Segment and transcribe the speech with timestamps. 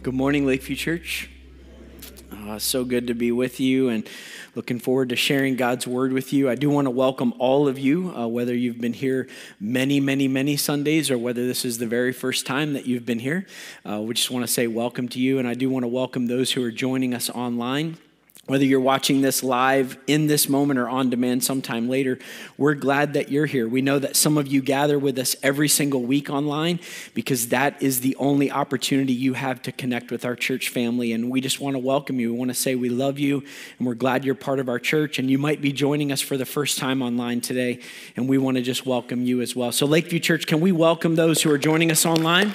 [0.00, 1.28] Good morning, Lakeview Church.
[2.30, 4.08] Uh, so good to be with you and
[4.54, 6.48] looking forward to sharing God's word with you.
[6.48, 9.26] I do want to welcome all of you, uh, whether you've been here
[9.58, 13.18] many, many, many Sundays or whether this is the very first time that you've been
[13.18, 13.44] here.
[13.84, 16.28] Uh, we just want to say welcome to you, and I do want to welcome
[16.28, 17.98] those who are joining us online.
[18.48, 22.18] Whether you're watching this live in this moment or on demand sometime later,
[22.56, 23.68] we're glad that you're here.
[23.68, 26.80] We know that some of you gather with us every single week online
[27.12, 31.12] because that is the only opportunity you have to connect with our church family.
[31.12, 32.32] And we just want to welcome you.
[32.32, 33.44] We want to say we love you
[33.78, 35.18] and we're glad you're part of our church.
[35.18, 37.80] And you might be joining us for the first time online today.
[38.16, 39.72] And we want to just welcome you as well.
[39.72, 42.54] So, Lakeview Church, can we welcome those who are joining us online?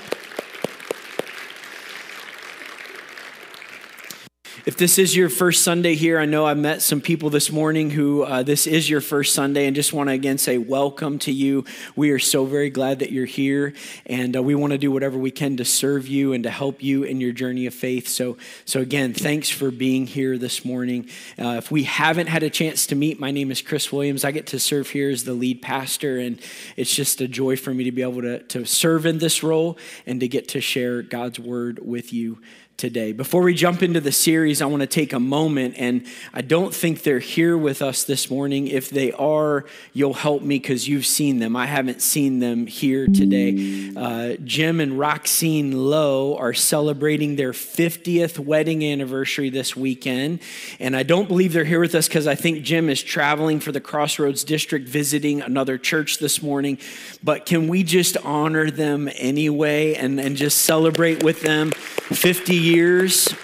[4.66, 7.90] If this is your first Sunday here, I know I met some people this morning
[7.90, 11.34] who uh, this is your first Sunday, and just want to again say welcome to
[11.34, 11.66] you.
[11.98, 13.74] We are so very glad that you're here,
[14.06, 16.82] and uh, we want to do whatever we can to serve you and to help
[16.82, 18.08] you in your journey of faith.
[18.08, 21.10] So, so again, thanks for being here this morning.
[21.38, 24.24] Uh, if we haven't had a chance to meet, my name is Chris Williams.
[24.24, 26.40] I get to serve here as the lead pastor, and
[26.78, 29.78] it's just a joy for me to be able to, to serve in this role
[30.06, 32.38] and to get to share God's word with you
[32.78, 33.12] today.
[33.14, 36.74] Before we jump into the series, I want to take a moment, and I don't
[36.74, 38.68] think they're here with us this morning.
[38.68, 41.56] If they are, you'll help me because you've seen them.
[41.56, 43.92] I haven't seen them here today.
[43.96, 50.40] Uh, Jim and Roxine Lowe are celebrating their 50th wedding anniversary this weekend,
[50.80, 53.72] and I don't believe they're here with us because I think Jim is traveling for
[53.72, 56.78] the Crossroads District visiting another church this morning.
[57.24, 63.36] But can we just honor them anyway and, and just celebrate with them 50 years.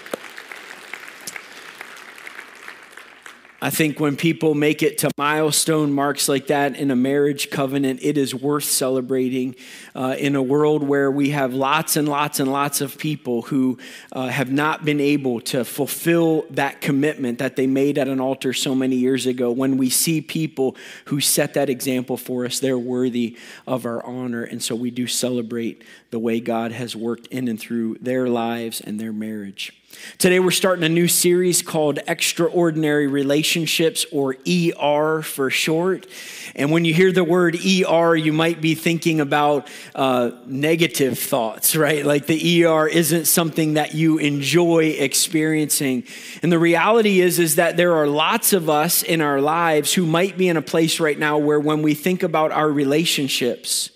[3.62, 8.00] I think when people make it to milestone marks like that in a marriage covenant,
[8.02, 9.54] it is worth celebrating
[9.94, 13.76] uh, in a world where we have lots and lots and lots of people who
[14.12, 18.54] uh, have not been able to fulfill that commitment that they made at an altar
[18.54, 19.50] so many years ago.
[19.50, 20.74] When we see people
[21.06, 23.36] who set that example for us, they're worthy
[23.66, 24.42] of our honor.
[24.42, 28.80] And so we do celebrate the way God has worked in and through their lives
[28.80, 29.79] and their marriage.
[30.18, 36.06] Today, we're starting a new series called Extraordinary Relationships, or ER for short.
[36.54, 41.74] And when you hear the word ER, you might be thinking about uh, negative thoughts,
[41.74, 42.04] right?
[42.04, 46.04] Like the ER isn't something that you enjoy experiencing.
[46.42, 50.04] And the reality is, is that there are lots of us in our lives who
[50.04, 53.90] might be in a place right now where when we think about our relationships,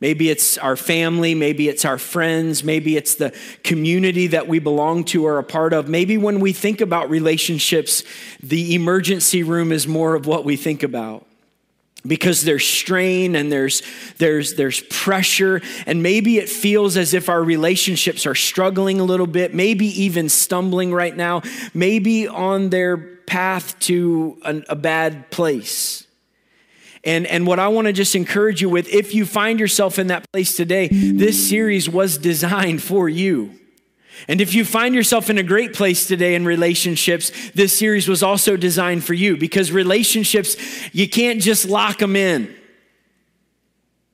[0.00, 5.04] Maybe it's our family, maybe it's our friends, maybe it's the community that we belong
[5.04, 5.88] to or a part of.
[5.88, 8.02] Maybe when we think about relationships,
[8.42, 11.26] the emergency room is more of what we think about
[12.06, 13.82] because there's strain and there's
[14.18, 19.26] there's there's pressure and maybe it feels as if our relationships are struggling a little
[19.26, 21.42] bit maybe even stumbling right now
[21.74, 26.05] maybe on their path to an, a bad place
[27.06, 30.08] and, and what I want to just encourage you with, if you find yourself in
[30.08, 33.54] that place today, this series was designed for you.
[34.26, 38.24] And if you find yourself in a great place today in relationships, this series was
[38.24, 40.56] also designed for you because relationships,
[40.92, 42.52] you can't just lock them in.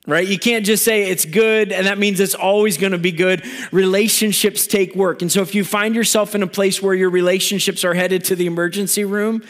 [0.05, 0.27] Right?
[0.27, 3.41] You can't just say it's good and that means it's always going to be good.
[3.71, 5.21] Relationships take work.
[5.23, 8.35] And so if you find yourself in a place where your relationships are headed to
[8.35, 9.41] the emergency room,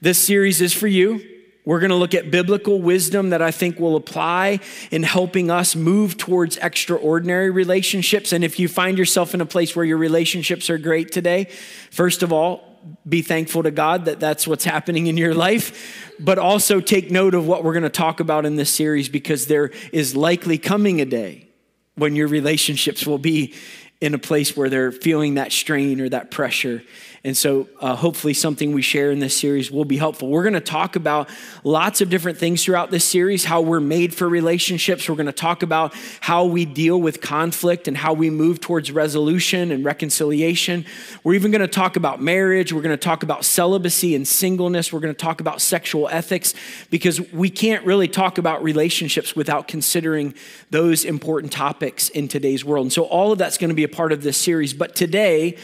[0.00, 1.35] this series is for you.
[1.66, 4.60] We're going to look at biblical wisdom that I think will apply
[4.92, 8.32] in helping us move towards extraordinary relationships.
[8.32, 11.48] And if you find yourself in a place where your relationships are great today,
[11.90, 12.62] first of all,
[13.08, 17.34] be thankful to God that that's what's happening in your life, but also take note
[17.34, 21.00] of what we're going to talk about in this series because there is likely coming
[21.00, 21.48] a day
[21.96, 23.54] when your relationships will be
[24.00, 26.82] in a place where they're feeling that strain or that pressure.
[27.26, 30.28] And so, uh, hopefully, something we share in this series will be helpful.
[30.28, 31.28] We're going to talk about
[31.64, 35.08] lots of different things throughout this series how we're made for relationships.
[35.08, 38.92] We're going to talk about how we deal with conflict and how we move towards
[38.92, 40.84] resolution and reconciliation.
[41.24, 42.72] We're even going to talk about marriage.
[42.72, 44.92] We're going to talk about celibacy and singleness.
[44.92, 46.54] We're going to talk about sexual ethics
[46.90, 50.32] because we can't really talk about relationships without considering
[50.70, 52.84] those important topics in today's world.
[52.84, 54.72] And so, all of that's going to be a part of this series.
[54.72, 55.56] But today,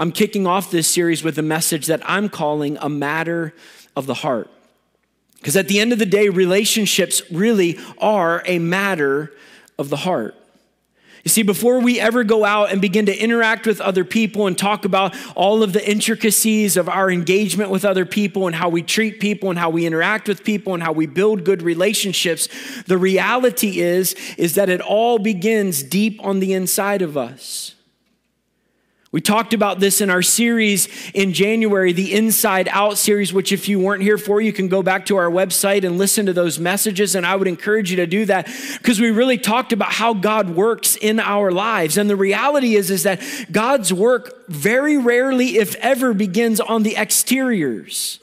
[0.00, 3.52] I'm kicking off this series with a message that I'm calling a matter
[3.94, 4.50] of the heart.
[5.36, 9.30] Because at the end of the day, relationships really are a matter
[9.78, 10.34] of the heart.
[11.22, 14.56] You see, before we ever go out and begin to interact with other people and
[14.56, 18.82] talk about all of the intricacies of our engagement with other people and how we
[18.82, 22.48] treat people and how we interact with people and how we build good relationships,
[22.84, 27.74] the reality is, is that it all begins deep on the inside of us.
[29.12, 33.68] We talked about this in our series in January, the Inside Out series, which, if
[33.68, 36.60] you weren't here for, you can go back to our website and listen to those
[36.60, 37.16] messages.
[37.16, 38.48] And I would encourage you to do that
[38.78, 41.98] because we really talked about how God works in our lives.
[41.98, 43.20] And the reality is, is that
[43.50, 48.20] God's work very rarely, if ever, begins on the exteriors.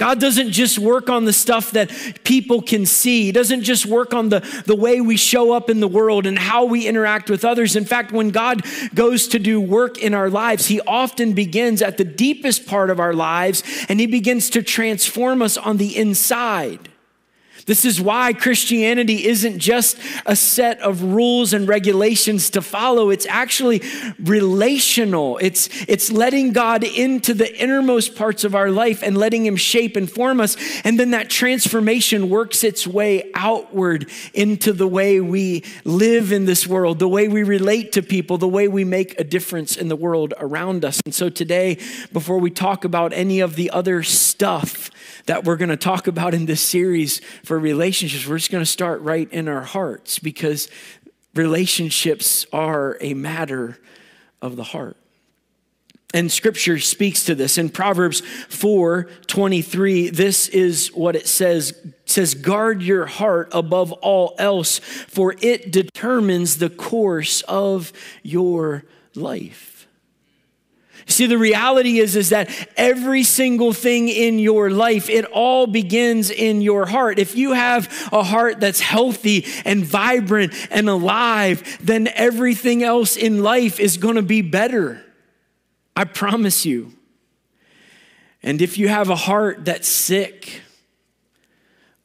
[0.00, 1.90] God doesn't just work on the stuff that
[2.24, 3.24] people can see.
[3.24, 6.38] He doesn't just work on the, the way we show up in the world and
[6.38, 7.76] how we interact with others.
[7.76, 8.62] In fact, when God
[8.94, 12.98] goes to do work in our lives, He often begins at the deepest part of
[12.98, 16.89] our lives and He begins to transform us on the inside.
[17.70, 19.96] This is why Christianity isn't just
[20.26, 23.10] a set of rules and regulations to follow.
[23.10, 23.80] It's actually
[24.18, 25.38] relational.
[25.38, 29.94] It's, it's letting God into the innermost parts of our life and letting Him shape
[29.94, 30.56] and form us.
[30.82, 36.66] And then that transformation works its way outward into the way we live in this
[36.66, 39.94] world, the way we relate to people, the way we make a difference in the
[39.94, 41.00] world around us.
[41.04, 41.78] And so today,
[42.12, 44.90] before we talk about any of the other stuff,
[45.26, 48.26] that we're going to talk about in this series for relationships.
[48.26, 50.68] We're just going to start right in our hearts because
[51.34, 53.78] relationships are a matter
[54.42, 54.96] of the heart.
[56.12, 57.56] And scripture speaks to this.
[57.56, 61.70] In Proverbs 4 23, this is what it says.
[61.70, 67.92] It says, guard your heart above all else, for it determines the course of
[68.24, 68.84] your
[69.14, 69.69] life.
[71.10, 76.30] See, the reality is, is that every single thing in your life, it all begins
[76.30, 77.18] in your heart.
[77.18, 83.42] If you have a heart that's healthy and vibrant and alive, then everything else in
[83.42, 85.04] life is going to be better.
[85.96, 86.92] I promise you.
[88.42, 90.62] And if you have a heart that's sick,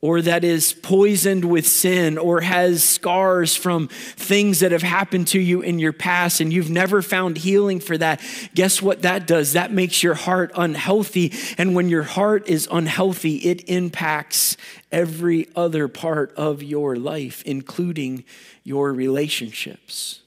[0.06, 5.40] or that is poisoned with sin or has scars from things that have happened to
[5.40, 8.22] you in your past and you've never found healing for that,
[8.54, 9.54] guess what that does?
[9.54, 11.34] That makes your heart unhealthy.
[11.58, 14.58] And when your heart is unhealthy, it impacts
[14.92, 18.26] every other part of your life, including
[18.64, 20.22] your relationships.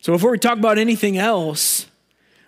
[0.00, 1.86] So before we talk about anything else,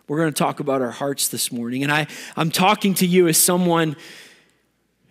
[0.08, 1.84] we're going to talk about our hearts this morning.
[1.84, 3.94] And I, I'm talking to you as someone,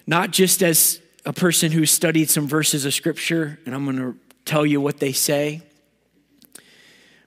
[0.05, 4.15] not just as a person who studied some verses of scripture, and I'm going to
[4.45, 5.63] tell you what they say,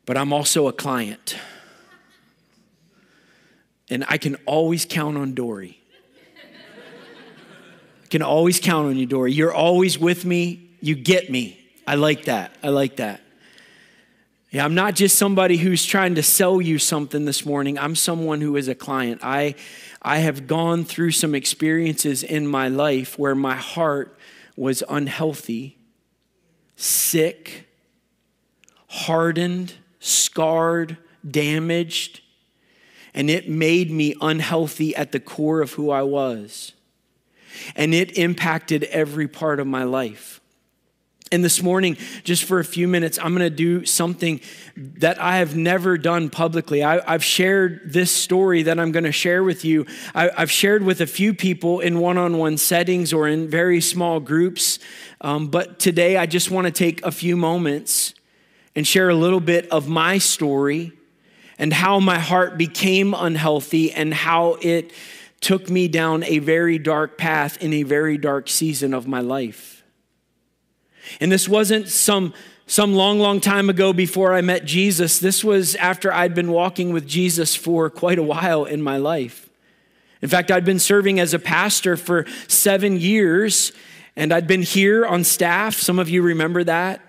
[0.06, 1.36] but I'm also a client.
[3.90, 5.80] And I can always count on Dory.
[8.04, 9.32] I can always count on you, Dory.
[9.32, 10.70] You're always with me.
[10.80, 11.58] You get me.
[11.86, 12.54] I like that.
[12.62, 13.20] I like that.
[14.50, 17.78] Yeah, I'm not just somebody who's trying to sell you something this morning.
[17.78, 19.20] I'm someone who is a client.
[19.22, 19.56] I
[20.08, 24.18] I have gone through some experiences in my life where my heart
[24.56, 25.76] was unhealthy,
[26.76, 27.68] sick,
[28.88, 30.96] hardened, scarred,
[31.30, 32.22] damaged,
[33.12, 36.72] and it made me unhealthy at the core of who I was.
[37.76, 40.37] And it impacted every part of my life.
[41.30, 44.40] And this morning, just for a few minutes, I'm going to do something
[44.76, 46.82] that I have never done publicly.
[46.82, 49.84] I, have shared this story that I'm going to share with you.
[50.14, 53.82] I, have shared with a few people in one on one settings or in very
[53.82, 54.78] small groups.
[55.20, 58.14] Um, but today, I just want to take a few moments
[58.74, 60.92] and share a little bit of my story
[61.58, 64.92] and how my heart became unhealthy and how it
[65.40, 69.77] took me down a very dark path in a very dark season of my life.
[71.20, 72.34] And this wasn't some,
[72.66, 75.18] some long, long time ago before I met Jesus.
[75.18, 79.48] This was after I'd been walking with Jesus for quite a while in my life.
[80.20, 83.72] In fact, I'd been serving as a pastor for seven years,
[84.16, 85.74] and I'd been here on staff.
[85.74, 87.00] Some of you remember that.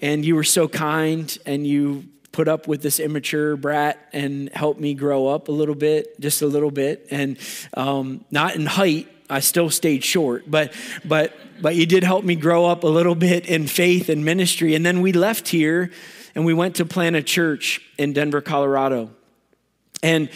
[0.00, 4.80] And you were so kind, and you put up with this immature brat and helped
[4.80, 7.06] me grow up a little bit, just a little bit.
[7.10, 7.36] And
[7.74, 10.72] um, not in height, I still stayed short, but,
[11.04, 14.74] but but you did help me grow up a little bit in faith and ministry.
[14.74, 15.90] And then we left here
[16.34, 19.10] and we went to plant a church in Denver, Colorado.
[20.02, 20.28] And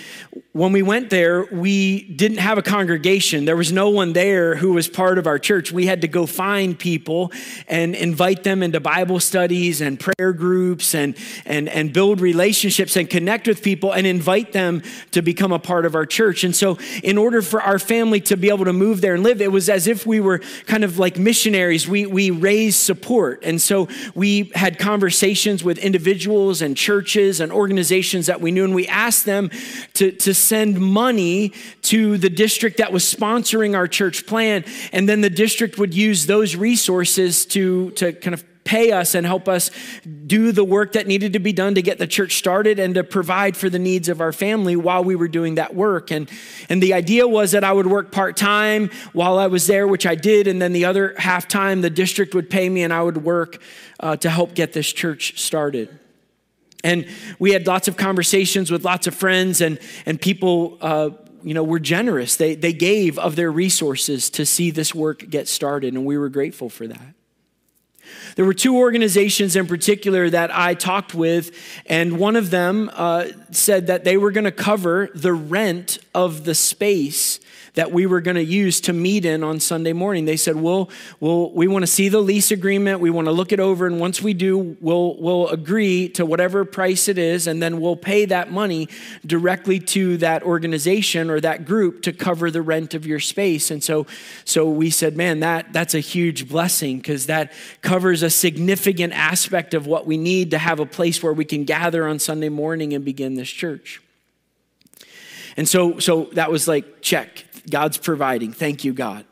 [0.52, 3.44] when we went there, we didn't have a congregation.
[3.44, 5.70] There was no one there who was part of our church.
[5.70, 7.32] We had to go find people
[7.68, 11.16] and invite them into Bible studies and prayer groups and,
[11.46, 15.86] and, and build relationships and connect with people and invite them to become a part
[15.86, 16.42] of our church.
[16.42, 19.40] And so, in order for our family to be able to move there and live,
[19.40, 21.86] it was as if we were kind of like missionaries.
[21.86, 23.44] We, we raised support.
[23.44, 28.74] And so, we had conversations with individuals and churches and organizations that we knew, and
[28.74, 29.50] we asked them
[29.94, 34.64] to, to send money to the district that was sponsoring our church plan.
[34.92, 39.26] And then the district would use those resources to, to kind of pay us and
[39.26, 39.70] help us
[40.26, 43.04] do the work that needed to be done to get the church started and to
[43.04, 46.10] provide for the needs of our family while we were doing that work.
[46.10, 46.30] And,
[46.68, 50.06] and the idea was that I would work part time while I was there, which
[50.06, 50.46] I did.
[50.46, 53.60] And then the other half time, the district would pay me and I would work
[54.00, 55.98] uh, to help get this church started.
[56.84, 57.06] And
[57.38, 61.10] we had lots of conversations with lots of friends, and, and people uh,
[61.42, 62.36] you know, were generous.
[62.36, 66.28] They, they gave of their resources to see this work get started, and we were
[66.28, 67.14] grateful for that.
[68.36, 73.26] There were two organizations in particular that I talked with, and one of them uh,
[73.50, 77.40] said that they were going to cover the rent of the space
[77.74, 80.26] that we were going to use to meet in on Sunday morning.
[80.26, 83.00] They said, "We'll, we'll we want to see the lease agreement.
[83.00, 86.64] We want to look it over, and once we do, we'll we'll agree to whatever
[86.64, 88.88] price it is, and then we'll pay that money
[89.24, 93.82] directly to that organization or that group to cover the rent of your space." And
[93.82, 94.06] so,
[94.44, 99.72] so we said, "Man, that that's a huge blessing because that covers a significant aspect
[99.72, 102.92] of what we need to have a place where we can gather on Sunday morning
[102.92, 104.02] and begin this church."
[105.56, 107.44] And so, so that was like, check.
[107.70, 108.52] God's providing.
[108.52, 109.24] Thank you, God.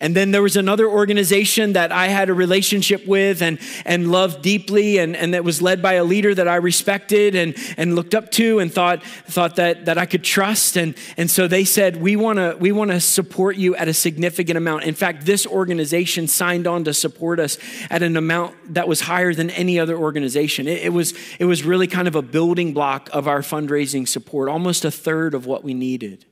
[0.00, 4.42] And then there was another organization that I had a relationship with and, and loved
[4.42, 8.14] deeply, and, and that was led by a leader that I respected and, and looked
[8.14, 10.76] up to and thought, thought that, that I could trust.
[10.76, 14.56] And, and so they said, We want to we wanna support you at a significant
[14.56, 14.84] amount.
[14.84, 17.58] In fact, this organization signed on to support us
[17.90, 20.68] at an amount that was higher than any other organization.
[20.68, 24.48] It, it was, it was really kind of a building block of our fundraising support,
[24.48, 26.24] almost a third of what we needed.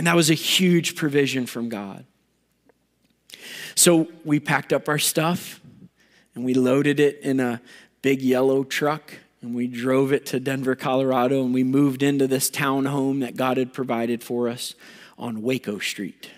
[0.00, 2.06] And that was a huge provision from God.
[3.74, 5.60] So we packed up our stuff
[6.34, 7.60] and we loaded it in a
[8.00, 12.48] big yellow truck and we drove it to Denver, Colorado, and we moved into this
[12.48, 14.74] town home that God had provided for us
[15.18, 16.30] on Waco Street.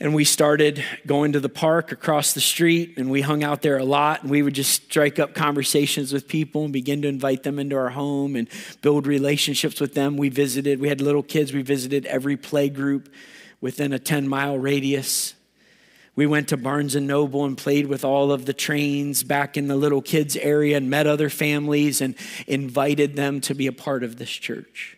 [0.00, 3.78] And we started going to the park across the street, and we hung out there
[3.78, 4.22] a lot.
[4.22, 7.76] And we would just strike up conversations with people and begin to invite them into
[7.76, 8.48] our home and
[8.80, 10.16] build relationships with them.
[10.16, 13.12] We visited, we had little kids, we visited every play group
[13.60, 15.34] within a 10 mile radius.
[16.14, 19.66] We went to Barnes and Noble and played with all of the trains back in
[19.66, 22.14] the little kids area and met other families and
[22.46, 24.97] invited them to be a part of this church.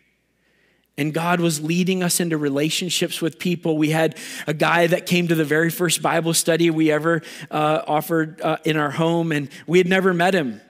[1.01, 3.75] And God was leading us into relationships with people.
[3.75, 4.15] We had
[4.45, 8.57] a guy that came to the very first Bible study we ever uh, offered uh,
[8.63, 10.61] in our home, and we had never met him.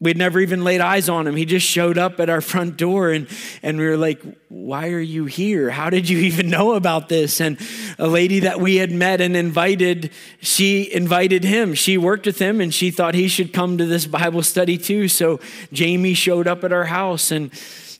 [0.00, 1.36] We'd never even laid eyes on him.
[1.36, 3.28] He just showed up at our front door, and,
[3.62, 5.68] and we were like, Why are you here?
[5.68, 7.38] How did you even know about this?
[7.38, 7.58] And
[7.98, 11.74] a lady that we had met and invited, she invited him.
[11.74, 15.08] She worked with him, and she thought he should come to this Bible study too.
[15.08, 15.40] So
[15.74, 17.52] Jamie showed up at our house, and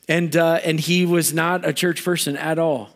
[0.07, 2.89] and, uh, and he was not a church person at all.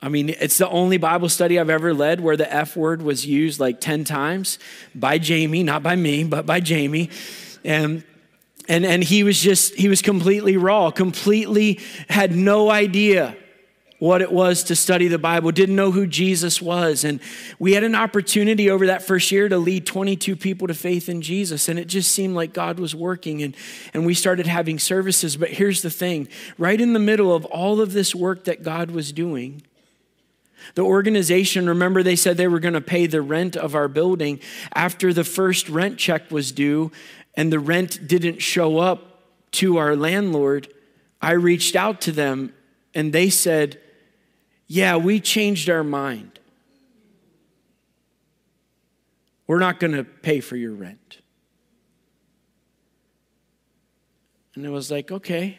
[0.00, 3.26] I mean, it's the only Bible study I've ever led where the F word was
[3.26, 4.58] used like 10 times
[4.94, 7.10] by Jamie, not by me, but by Jamie.
[7.64, 8.04] And
[8.68, 13.36] and and he was just he was completely raw, completely had no idea
[13.98, 17.04] what it was to study the Bible, didn't know who Jesus was.
[17.04, 17.20] And
[17.58, 21.22] we had an opportunity over that first year to lead 22 people to faith in
[21.22, 21.68] Jesus.
[21.68, 23.42] And it just seemed like God was working.
[23.42, 23.56] And,
[23.94, 25.36] and we started having services.
[25.36, 28.90] But here's the thing right in the middle of all of this work that God
[28.90, 29.62] was doing,
[30.74, 34.40] the organization, remember, they said they were going to pay the rent of our building.
[34.74, 36.90] After the first rent check was due
[37.34, 39.22] and the rent didn't show up
[39.52, 40.68] to our landlord,
[41.22, 42.52] I reached out to them
[42.94, 43.80] and they said,
[44.66, 46.40] yeah, we changed our mind.
[49.46, 51.18] We're not going to pay for your rent.
[54.54, 55.58] And it was like, okay.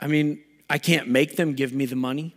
[0.00, 2.34] I mean, I can't make them give me the money.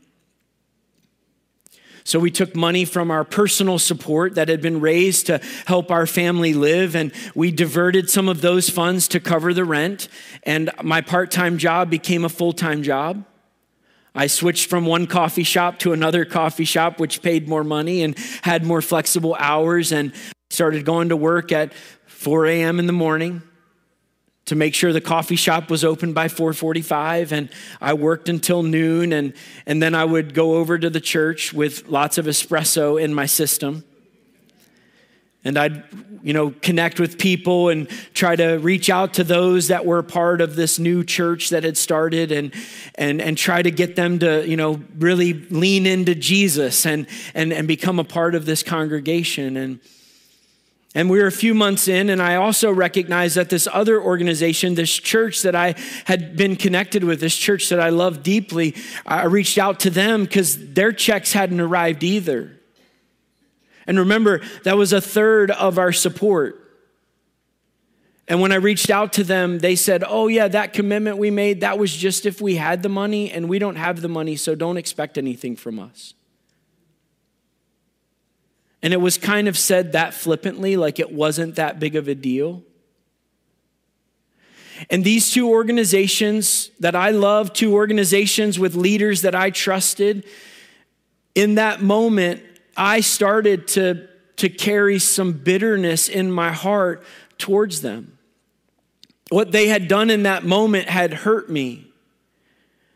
[2.05, 6.07] So we took money from our personal support that had been raised to help our
[6.07, 10.07] family live, and we diverted some of those funds to cover the rent.
[10.43, 13.25] And my part time job became a full time job.
[14.15, 18.17] I switched from one coffee shop to another coffee shop, which paid more money and
[18.41, 20.13] had more flexible hours, and
[20.49, 21.73] started going to work at
[22.07, 22.79] 4 a.m.
[22.79, 23.41] in the morning
[24.49, 27.49] to make sure the coffee shop was open by 4:45 and
[27.79, 29.33] I worked until noon and
[29.67, 33.27] and then I would go over to the church with lots of espresso in my
[33.27, 33.83] system
[35.43, 35.83] and I'd,
[36.21, 40.41] you know, connect with people and try to reach out to those that were part
[40.41, 42.53] of this new church that had started and,
[42.95, 47.53] and, and try to get them to, you know, really lean into Jesus and, and,
[47.53, 49.55] and become a part of this congregation.
[49.55, 49.79] And,
[50.93, 54.75] and we were a few months in, and I also recognized that this other organization,
[54.75, 59.25] this church that I had been connected with, this church that I love deeply, I
[59.25, 62.58] reached out to them because their checks hadn't arrived either.
[63.89, 66.63] And remember, that was a third of our support.
[68.27, 71.61] And when I reached out to them, they said, Oh, yeah, that commitment we made,
[71.61, 74.53] that was just if we had the money, and we don't have the money, so
[74.53, 76.13] don't expect anything from us.
[78.83, 82.13] And it was kind of said that flippantly, like it wasn't that big of a
[82.13, 82.61] deal.
[84.91, 90.25] And these two organizations that I love, two organizations with leaders that I trusted,
[91.33, 92.43] in that moment,
[92.79, 94.07] I started to,
[94.37, 97.03] to carry some bitterness in my heart
[97.37, 98.17] towards them.
[99.29, 101.85] What they had done in that moment had hurt me.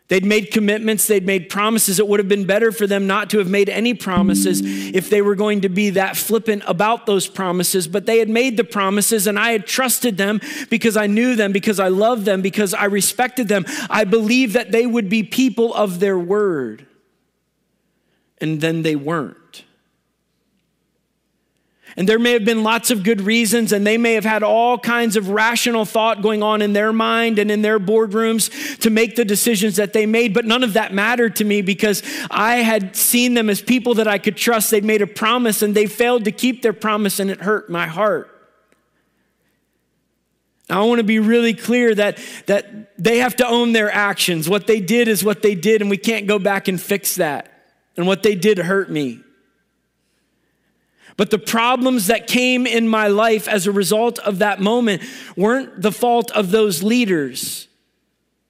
[0.07, 1.99] They'd made commitments, they'd made promises.
[1.99, 5.21] It would have been better for them not to have made any promises if they
[5.21, 7.87] were going to be that flippant about those promises.
[7.87, 11.51] But they had made the promises, and I had trusted them because I knew them,
[11.51, 13.65] because I loved them, because I respected them.
[13.89, 16.85] I believed that they would be people of their word.
[18.39, 19.63] And then they weren't.
[21.95, 24.79] And there may have been lots of good reasons, and they may have had all
[24.79, 29.15] kinds of rational thought going on in their mind and in their boardrooms to make
[29.15, 30.33] the decisions that they made.
[30.33, 34.07] But none of that mattered to me because I had seen them as people that
[34.07, 34.71] I could trust.
[34.71, 37.85] They'd made a promise and they failed to keep their promise, and it hurt my
[37.85, 38.29] heart.
[40.69, 44.49] I want to be really clear that, that they have to own their actions.
[44.49, 47.51] What they did is what they did, and we can't go back and fix that.
[47.97, 49.22] And what they did hurt me.
[51.15, 55.03] But the problems that came in my life as a result of that moment
[55.35, 57.67] weren't the fault of those leaders.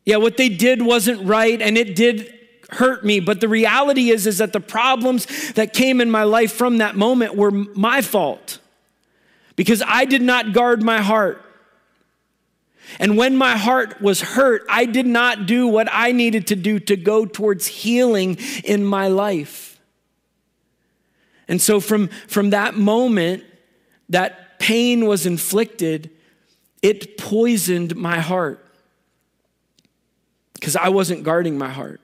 [0.06, 2.34] Yeah, what they did wasn't right and it did
[2.72, 6.54] hurt me, but the reality is is that the problems that came in my life
[6.54, 8.60] from that moment were my fault.
[9.56, 11.44] Because I did not guard my heart.
[13.00, 16.80] And when my heart was hurt, I did not do what I needed to do
[16.80, 19.73] to go towards healing in my life.
[21.48, 23.44] And so from, from that moment
[24.10, 26.10] that pain was inflicted,
[26.82, 28.66] it poisoned my heart
[30.54, 32.00] because I wasn't guarding my heart.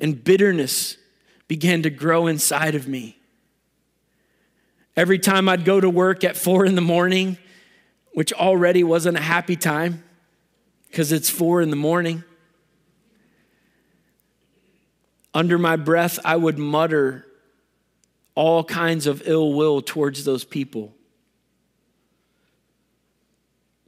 [0.00, 0.96] And bitterness
[1.48, 3.16] began to grow inside of me.
[4.96, 7.38] Every time I'd go to work at four in the morning,
[8.12, 10.02] which already wasn't a happy time
[10.88, 12.24] because it's four in the morning,
[15.34, 17.26] under my breath, I would mutter
[18.36, 20.94] all kinds of ill will towards those people.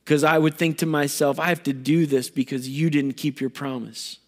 [0.05, 3.41] Because I would think to myself, I have to do this because you didn't keep
[3.41, 4.19] your promise.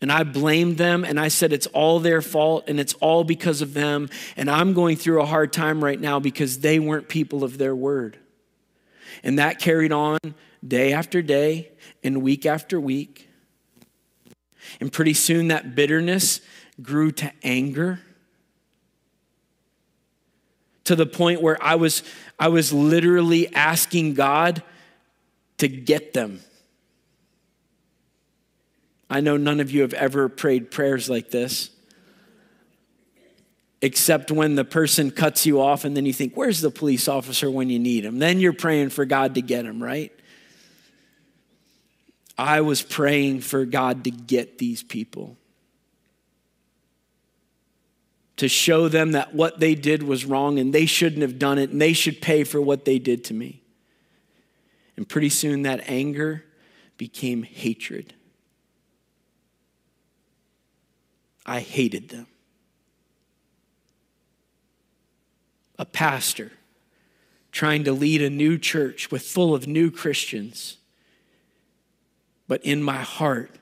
[0.00, 3.60] And I blamed them and I said it's all their fault and it's all because
[3.60, 4.08] of them.
[4.34, 7.76] And I'm going through a hard time right now because they weren't people of their
[7.76, 8.18] word.
[9.22, 10.18] And that carried on
[10.66, 11.70] day after day
[12.02, 13.28] and week after week.
[14.80, 16.40] And pretty soon that bitterness
[16.82, 18.00] grew to anger
[20.84, 22.02] to the point where I was,
[22.38, 24.62] I was literally asking God
[25.58, 26.40] to get them.
[29.08, 31.70] I know none of you have ever prayed prayers like this,
[33.82, 37.50] except when the person cuts you off and then you think, where's the police officer
[37.50, 38.18] when you need him?
[38.18, 40.12] Then you're praying for God to get him, right?
[42.38, 45.36] I was praying for God to get these people.
[48.40, 51.68] To show them that what they did was wrong and they shouldn't have done it
[51.68, 53.60] and they should pay for what they did to me.
[54.96, 56.46] And pretty soon that anger
[56.96, 58.14] became hatred.
[61.44, 62.28] I hated them.
[65.78, 66.50] A pastor
[67.52, 70.78] trying to lead a new church with full of new Christians.
[72.48, 73.54] But in my heart,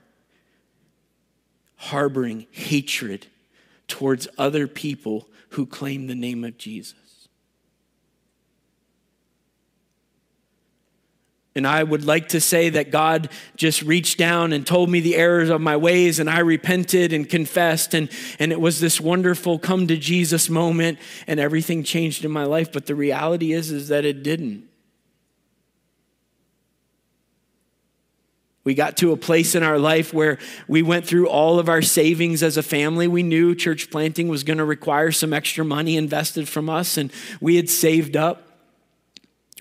[1.75, 3.27] harboring hatred
[3.89, 6.95] towards other people who claim the name of Jesus.
[11.55, 15.17] And I would like to say that God just reached down and told me the
[15.17, 19.59] errors of my ways, and I repented and confessed, and, and it was this wonderful
[19.59, 22.71] come to Jesus moment, and everything changed in my life.
[22.71, 24.68] But the reality is, is that it didn't.
[28.69, 31.81] We got to a place in our life where we went through all of our
[31.81, 33.07] savings as a family.
[33.07, 37.11] We knew church planting was going to require some extra money invested from us, and
[37.41, 38.59] we had saved up,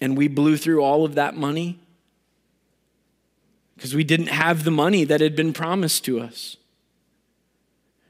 [0.02, 1.78] and we blew through all of that money
[3.76, 6.58] because we didn't have the money that had been promised to us.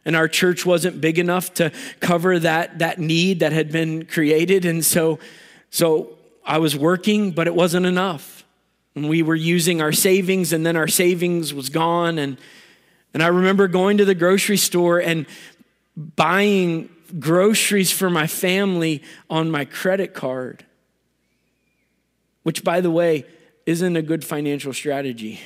[0.04, 4.64] And our church wasn't big enough to cover that, that need that had been created.
[4.64, 5.20] And so,
[5.70, 8.37] so I was working, but it wasn't enough.
[8.98, 12.18] And we were using our savings, and then our savings was gone.
[12.18, 12.36] And,
[13.14, 15.24] and I remember going to the grocery store and
[15.96, 20.66] buying groceries for my family on my credit card,
[22.42, 23.24] which, by the way,
[23.66, 25.40] isn't a good financial strategy.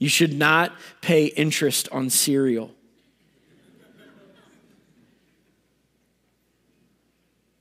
[0.00, 2.72] You should not pay interest on cereal.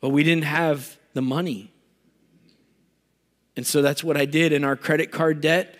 [0.02, 1.72] But we didn't have the money.
[3.58, 4.54] And so that's what I did.
[4.54, 5.76] And our credit card debt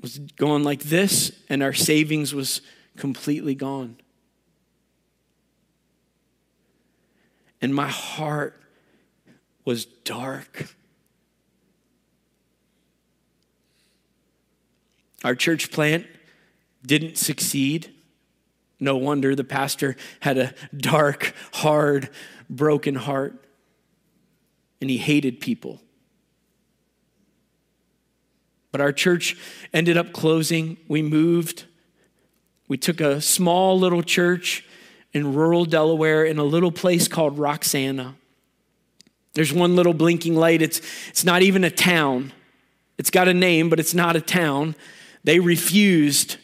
[0.00, 2.62] was going like this, and our savings was
[2.96, 3.98] completely gone.
[7.60, 8.60] And my heart
[9.64, 10.74] was dark.
[15.22, 16.06] Our church plant
[16.84, 17.94] didn't succeed.
[18.80, 22.08] No wonder the pastor had a dark, hard,
[22.50, 23.44] broken heart,
[24.80, 25.80] and he hated people.
[28.72, 29.36] But our church
[29.72, 30.78] ended up closing.
[30.88, 31.64] We moved.
[32.68, 34.64] We took a small little church
[35.12, 38.14] in rural Delaware in a little place called Roxana.
[39.34, 40.62] There's one little blinking light.
[40.62, 42.32] It's, it's not even a town.
[42.98, 44.74] It's got a name, but it's not a town.
[45.24, 46.36] They refused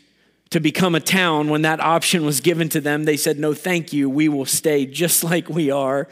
[0.50, 3.04] to become a town when that option was given to them.
[3.04, 4.08] They said, No, thank you.
[4.08, 6.08] We will stay just like we are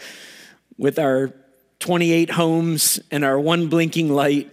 [0.76, 1.33] with our
[1.79, 4.50] 28 homes and our one blinking light.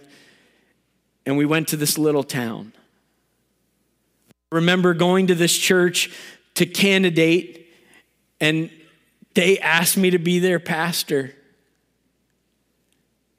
[1.26, 2.72] And we went to this little town.
[4.52, 6.10] I remember going to this church
[6.54, 7.68] to candidate,
[8.40, 8.70] and
[9.34, 11.34] they asked me to be their pastor.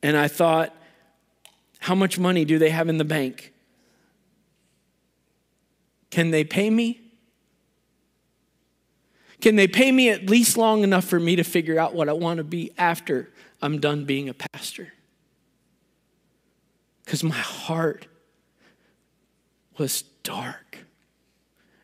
[0.04, 0.76] And I thought,
[1.80, 3.54] how much money do they have in the bank?
[6.10, 7.02] Can they pay me?
[9.42, 12.14] Can they pay me at least long enough for me to figure out what I
[12.14, 13.30] want to be after
[13.62, 14.92] I'm done being a pastor?
[17.06, 18.08] Because my heart
[19.78, 20.80] was dark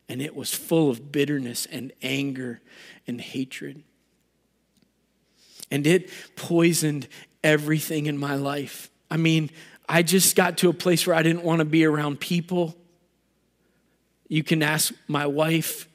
[0.08, 2.60] and it was full of bitterness and anger
[3.06, 3.82] and hatred.
[5.70, 7.08] And it poisoned
[7.42, 8.90] everything in my life.
[9.10, 9.50] I mean,
[9.88, 12.76] I just got to a place where I didn't want to be around people.
[14.28, 15.88] You can ask my wife.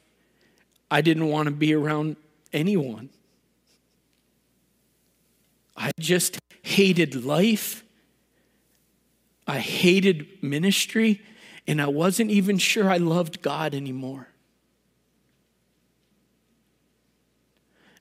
[0.90, 2.16] I didn't want to be around
[2.52, 3.10] anyone.
[5.76, 7.84] I just hated life.
[9.48, 11.22] I hated ministry,
[11.66, 14.28] and I wasn't even sure I loved God anymore.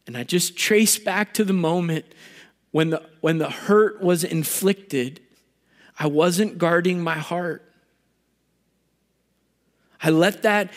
[0.05, 2.05] And I just traced back to the moment
[2.71, 5.21] when the, when the hurt was inflicted,
[5.97, 7.63] I wasn't guarding my heart.
[10.03, 10.71] I let that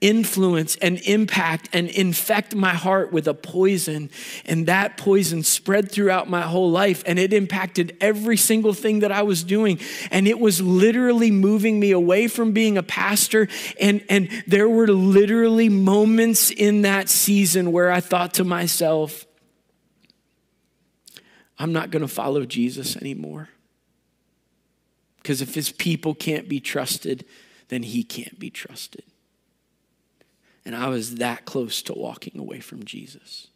[0.00, 4.10] influence and impact and infect my heart with a poison.
[4.44, 9.10] And that poison spread throughout my whole life and it impacted every single thing that
[9.10, 9.80] I was doing.
[10.10, 13.48] And it was literally moving me away from being a pastor.
[13.80, 19.26] And, and there were literally moments in that season where I thought to myself,
[21.58, 23.48] I'm not going to follow Jesus anymore.
[25.16, 27.24] Because if his people can't be trusted,
[27.66, 29.02] then he can't be trusted.
[30.68, 33.46] And I was that close to walking away from Jesus.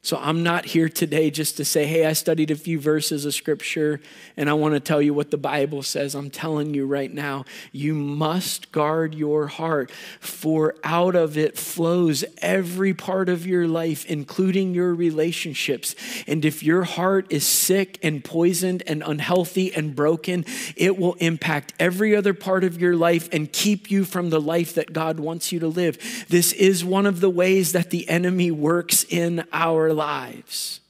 [0.00, 3.34] So I'm not here today just to say, hey, I studied a few verses of
[3.34, 4.00] scripture
[4.36, 6.14] and I want to tell you what the Bible says.
[6.14, 12.24] I'm telling you right now, you must guard your heart, for out of it flows
[12.40, 15.96] every part of your life, including your relationships.
[16.28, 20.44] And if your heart is sick and poisoned and unhealthy and broken,
[20.76, 24.74] it will impact every other part of your life and keep you from the life
[24.74, 26.26] that God wants you to live.
[26.28, 30.80] This is one of the ways that the enemy works in our lives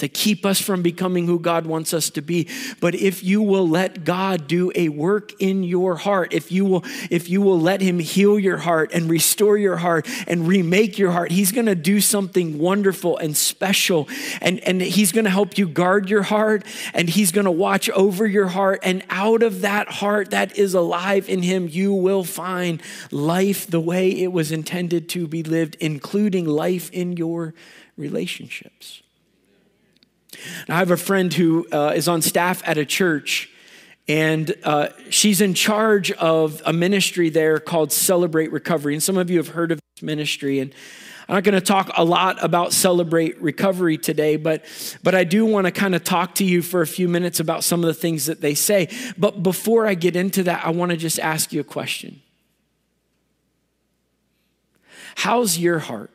[0.00, 2.48] to keep us from becoming who God wants us to be.
[2.80, 6.84] But if you will let God do a work in your heart, if you will
[7.10, 11.12] if you will let him heal your heart and restore your heart and remake your
[11.12, 14.08] heart, he's going to do something wonderful and special
[14.40, 17.90] and and he's going to help you guard your heart and he's going to watch
[17.90, 22.24] over your heart and out of that heart that is alive in him you will
[22.24, 27.52] find life the way it was intended to be lived including life in your
[28.00, 29.02] relationships.
[30.68, 33.50] I have a friend who uh, is on staff at a church,
[34.08, 38.94] and uh, she's in charge of a ministry there called Celebrate Recovery.
[38.94, 40.58] And some of you have heard of this ministry.
[40.58, 40.74] And
[41.28, 44.64] I'm not going to talk a lot about Celebrate Recovery today, but,
[45.02, 47.62] but I do want to kind of talk to you for a few minutes about
[47.62, 48.88] some of the things that they say.
[49.16, 52.20] But before I get into that, I want to just ask you a question
[55.16, 56.10] How's your heart?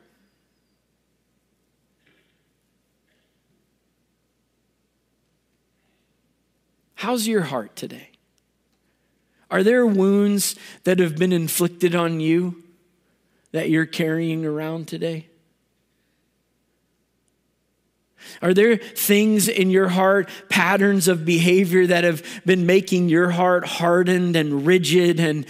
[6.96, 8.08] How's your heart today?
[9.50, 12.64] Are there wounds that have been inflicted on you
[13.52, 15.28] that you're carrying around today?
[18.42, 23.66] Are there things in your heart, patterns of behavior that have been making your heart
[23.66, 25.20] hardened and rigid?
[25.20, 25.46] And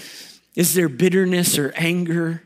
[0.57, 2.43] is there bitterness or anger?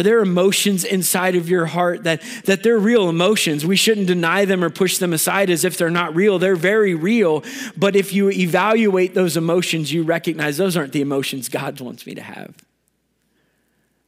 [0.00, 3.66] Are there emotions inside of your heart that, that they're real emotions?
[3.66, 6.38] We shouldn't deny them or push them aside as if they're not real.
[6.38, 7.44] They're very real.
[7.76, 12.14] But if you evaluate those emotions, you recognize those aren't the emotions God wants me
[12.14, 12.54] to have.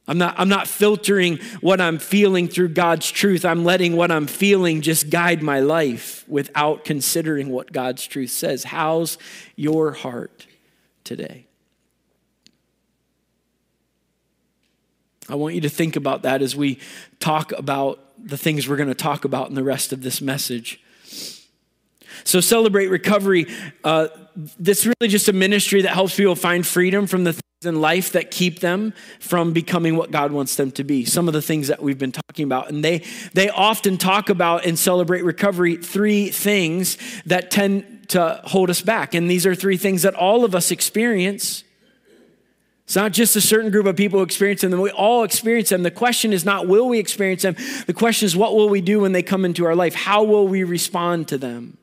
[0.07, 3.45] I'm not, I'm not filtering what I'm feeling through God's truth.
[3.45, 8.63] I'm letting what I'm feeling just guide my life without considering what God's truth says.
[8.63, 9.19] How's
[9.55, 10.47] your heart
[11.03, 11.45] today?
[15.29, 16.79] I want you to think about that as we
[17.19, 20.81] talk about the things we're going to talk about in the rest of this message.
[22.25, 23.47] So, Celebrate Recovery,
[23.83, 27.43] uh, this is really just a ministry that helps people find freedom from the things
[27.65, 31.05] in life that keep them from becoming what God wants them to be.
[31.05, 32.69] Some of the things that we've been talking about.
[32.69, 38.69] And they, they often talk about and celebrate recovery three things that tend to hold
[38.69, 39.13] us back.
[39.13, 41.63] And these are three things that all of us experience.
[42.85, 45.83] It's not just a certain group of people who experience them, we all experience them.
[45.83, 47.55] The question is not will we experience them?
[47.85, 49.95] The question is what will we do when they come into our life?
[49.95, 51.77] How will we respond to them?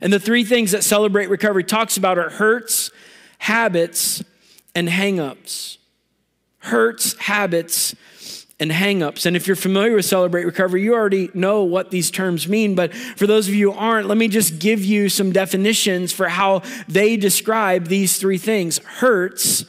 [0.00, 2.90] And the three things that Celebrate Recovery talks about are hurts,
[3.38, 4.22] habits,
[4.74, 5.78] and hangups.
[6.58, 7.94] Hurts, habits,
[8.60, 9.24] and hangups.
[9.24, 12.74] And if you're familiar with Celebrate Recovery, you already know what these terms mean.
[12.74, 16.28] But for those of you who aren't, let me just give you some definitions for
[16.28, 18.78] how they describe these three things.
[18.78, 19.64] Hurts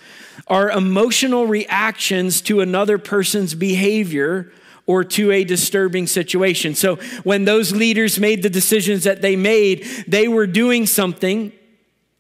[0.47, 4.51] are emotional reactions to another person's behavior
[4.87, 6.73] or to a disturbing situation.
[6.73, 11.51] So when those leaders made the decisions that they made, they were doing something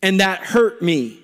[0.03, 1.18] and that hurt me.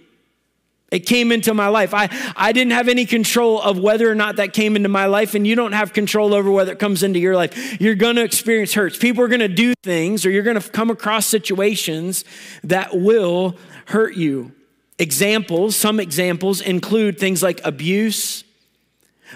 [0.96, 1.94] It came into my life.
[1.94, 5.36] I, I didn't have any control of whether or not that came into my life,
[5.36, 7.82] and you don't have control over whether it comes into your life.
[7.82, 8.98] You're going to experience hurts.
[8.98, 12.24] People are going to do things, or you're going to come across situations
[12.64, 14.54] that will hurt you.
[14.98, 18.46] Examples, some examples include things like abuse,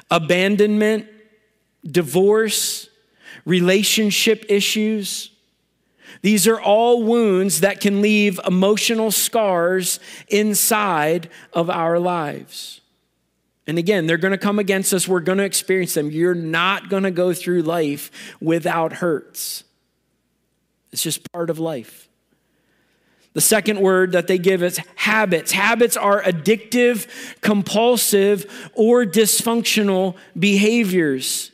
[0.09, 1.07] abandonment,
[1.85, 2.87] divorce,
[3.43, 5.31] relationship issues
[6.21, 12.81] these are all wounds that can leave emotional scars inside of our lives.
[13.67, 15.07] And again, they're going to come against us.
[15.07, 16.09] We're going to experience them.
[16.09, 19.63] You're not going to go through life without hurts.
[20.91, 22.09] It's just part of life.
[23.33, 25.51] The second word that they give is habits.
[25.51, 27.07] Habits are addictive,
[27.41, 31.51] compulsive, or dysfunctional behaviors.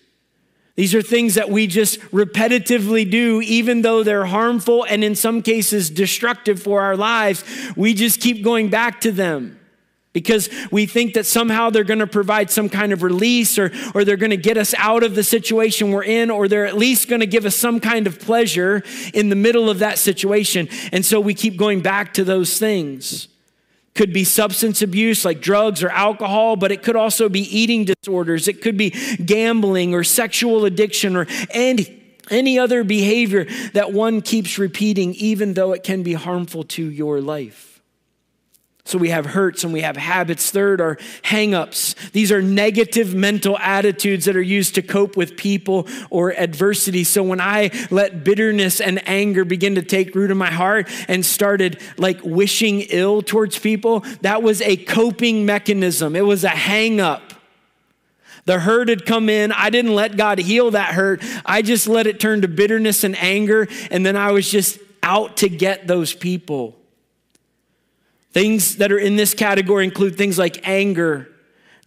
[0.76, 5.42] These are things that we just repetitively do, even though they're harmful and in some
[5.42, 7.46] cases destructive for our lives.
[7.78, 9.58] We just keep going back to them
[10.12, 14.04] because we think that somehow they're going to provide some kind of release or, or
[14.04, 17.08] they're going to get us out of the situation we're in, or they're at least
[17.08, 18.84] going to give us some kind of pleasure
[19.14, 20.68] in the middle of that situation.
[20.92, 23.30] And so we keep going back to those things
[23.96, 28.48] could be substance abuse like drugs or alcohol, but it could also be eating disorders.
[28.48, 28.92] It could be
[29.24, 35.72] gambling or sexual addiction or any, any other behavior that one keeps repeating, even though
[35.72, 37.75] it can be harmful to your life.
[38.88, 40.52] So we have hurts and we have habits.
[40.52, 41.95] Third are hangups.
[42.12, 47.04] These are negative mental attitudes that are used to cope with people or adversity.
[47.04, 51.26] So when I let bitterness and anger begin to take root in my heart and
[51.26, 56.15] started like wishing ill towards people, that was a coping mechanism.
[56.15, 57.21] It was a hangup.
[58.45, 59.52] The hurt had come in.
[59.52, 61.24] I didn't let God heal that hurt.
[61.43, 63.67] I just let it turn to bitterness and anger.
[63.89, 66.76] And then I was just out to get those people.
[68.36, 71.34] Things that are in this category include things like anger,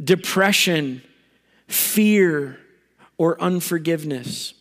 [0.02, 1.02] depression,
[1.66, 2.58] fear,
[3.18, 4.54] or unforgiveness.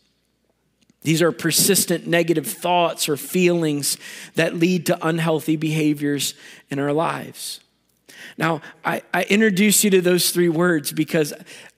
[1.03, 3.97] These are persistent negative thoughts or feelings
[4.35, 6.33] that lead to unhealthy behaviors
[6.69, 7.61] in our lives.
[8.37, 11.33] Now, I, I introduce you to those three words because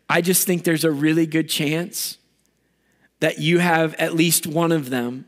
[0.10, 2.18] I just think there's a really good chance
[3.20, 5.28] that you have at least one of them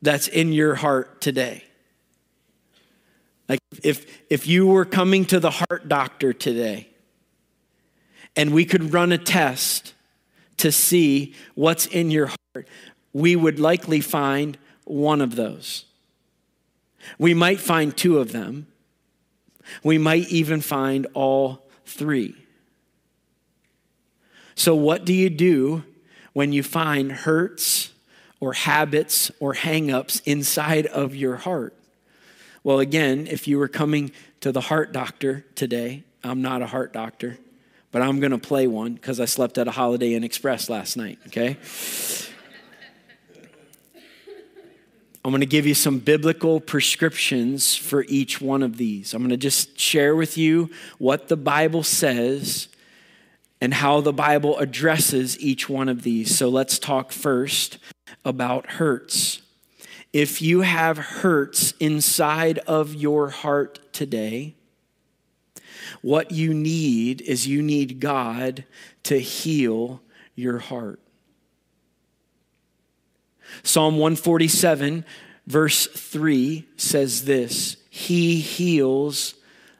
[0.00, 1.64] that's in your heart today.
[3.50, 6.86] Like if, if you were coming to the heart doctor today
[8.36, 9.92] and we could run a test
[10.58, 12.68] to see what's in your heart,
[13.12, 15.84] we would likely find one of those.
[17.18, 18.68] We might find two of them.
[19.82, 22.36] We might even find all three.
[24.54, 25.82] So, what do you do
[26.34, 27.90] when you find hurts
[28.38, 31.74] or habits or hangups inside of your heart?
[32.62, 36.92] Well, again, if you were coming to the heart doctor today I'm not a heart
[36.92, 37.38] doctor,
[37.92, 40.96] but I'm going to play one because I slept at a Holiday Inn Express last
[40.96, 41.56] night, okay?
[45.24, 49.12] I'm going to give you some biblical prescriptions for each one of these.
[49.12, 52.68] I'm going to just share with you what the Bible says
[53.60, 56.36] and how the Bible addresses each one of these.
[56.36, 57.78] So let's talk first
[58.24, 59.42] about hurts.
[60.12, 64.56] If you have hurts inside of your heart today,
[66.02, 68.64] what you need is you need God
[69.04, 70.00] to heal
[70.34, 71.00] your heart.
[73.62, 75.04] Psalm 147,
[75.46, 79.34] verse 3 says this He heals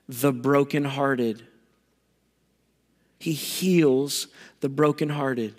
[0.08, 1.46] the brokenhearted.
[3.18, 4.28] He heals
[4.60, 5.54] the brokenhearted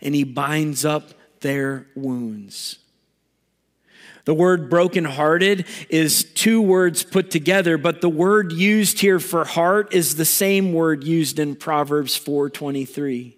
[0.00, 2.78] and he binds up their wounds.
[4.24, 9.92] The word brokenhearted is two words put together, but the word used here for heart
[9.92, 13.36] is the same word used in Proverbs 4:23.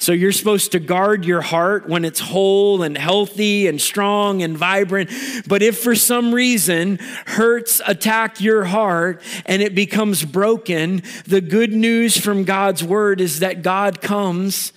[0.00, 4.56] So you're supposed to guard your heart when it's whole and healthy and strong and
[4.56, 5.10] vibrant.
[5.46, 11.74] But if for some reason hurts attack your heart and it becomes broken, the good
[11.74, 14.72] news from God's word is that God comes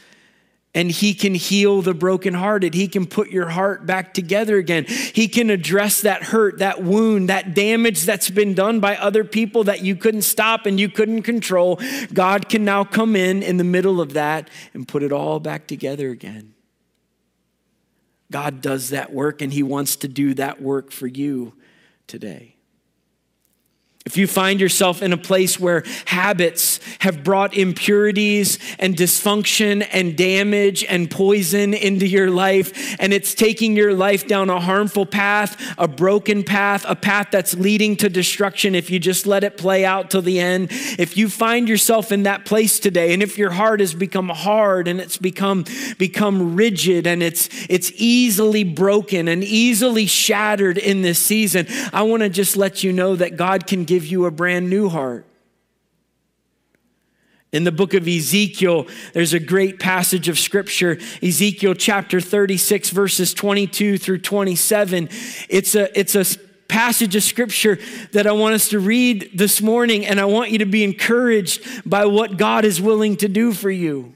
[0.75, 2.73] and he can heal the brokenhearted.
[2.73, 4.85] He can put your heart back together again.
[4.85, 9.65] He can address that hurt, that wound, that damage that's been done by other people
[9.65, 11.79] that you couldn't stop and you couldn't control.
[12.11, 15.67] God can now come in in the middle of that and put it all back
[15.67, 16.55] together again.
[18.31, 21.53] God does that work and he wants to do that work for you
[22.07, 22.52] today.
[24.05, 30.17] If you find yourself in a place where habits have brought impurities and dysfunction and
[30.17, 35.55] damage and poison into your life, and it's taking your life down a harmful path,
[35.77, 39.85] a broken path, a path that's leading to destruction if you just let it play
[39.85, 40.67] out till the end,
[40.99, 44.89] if you find yourself in that place today, and if your heart has become hard
[44.89, 45.63] and it's become,
[45.97, 52.21] become rigid and it's, it's easily broken and easily shattered in this season, I want
[52.23, 55.23] to just let you know that God can give you a brand new heart.
[57.51, 63.35] In the book of Ezekiel, there's a great passage of scripture, Ezekiel chapter 36, verses
[63.35, 65.09] 22 through 27.
[65.47, 66.25] It's a, it's a
[66.67, 67.77] passage of scripture
[68.13, 71.87] that I want us to read this morning, and I want you to be encouraged
[71.87, 74.15] by what God is willing to do for you.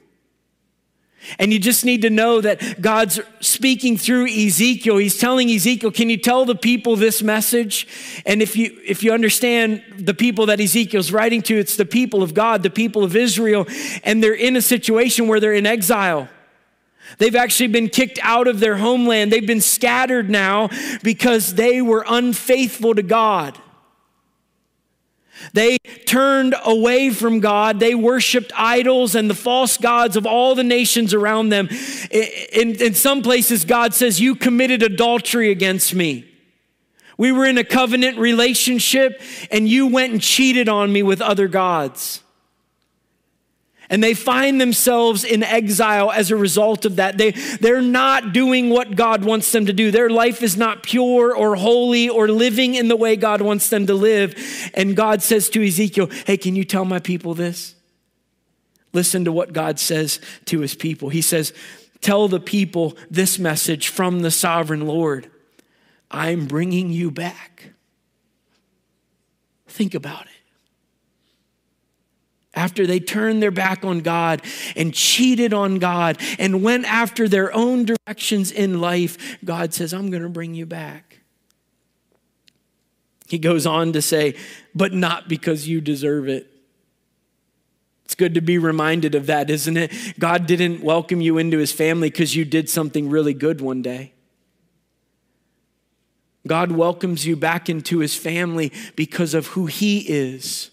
[1.39, 4.97] And you just need to know that God's speaking through Ezekiel.
[4.97, 7.87] He's telling Ezekiel, "Can you tell the people this message?"
[8.25, 12.23] And if you if you understand the people that Ezekiel's writing to, it's the people
[12.23, 13.67] of God, the people of Israel,
[14.03, 16.29] and they're in a situation where they're in exile.
[17.17, 19.31] They've actually been kicked out of their homeland.
[19.31, 20.69] They've been scattered now
[21.03, 23.57] because they were unfaithful to God.
[25.53, 27.79] They turned away from God.
[27.79, 31.69] They worshiped idols and the false gods of all the nations around them.
[32.11, 36.25] In, in, some places, God says, You committed adultery against me.
[37.17, 41.47] We were in a covenant relationship, and you went and cheated on me with other
[41.47, 42.21] gods.
[43.89, 47.17] And they find themselves in exile as a result of that.
[47.17, 49.91] They, they're not doing what God wants them to do.
[49.91, 53.87] Their life is not pure or holy or living in the way God wants them
[53.87, 54.35] to live.
[54.73, 57.75] And God says to Ezekiel, Hey, can you tell my people this?
[58.91, 61.09] Listen to what God says to his people.
[61.09, 61.53] He says,
[62.01, 65.29] Tell the people this message from the sovereign Lord
[66.09, 67.71] I'm bringing you back.
[69.67, 70.36] Think about it
[72.57, 74.41] after they turned their back on God
[74.75, 80.09] and cheated on God and went after their own directions in life, God says, I'm
[80.09, 81.19] going to bring you back.
[83.27, 84.35] He goes on to say,
[84.73, 86.51] but not because you deserve it.
[88.05, 89.91] It's good to be reminded of that, isn't it?
[90.17, 94.13] God didn't welcome you into his family because you did something really good one day.
[96.47, 100.71] God welcomes you back into his family because of who he is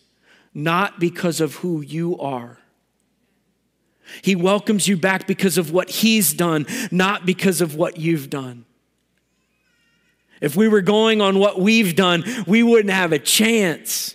[0.54, 2.58] not because of who you are.
[4.22, 8.64] He welcomes you back because of what He's done, not because of what you've done.
[10.40, 14.14] If we were going on what we've done, we wouldn't have a chance.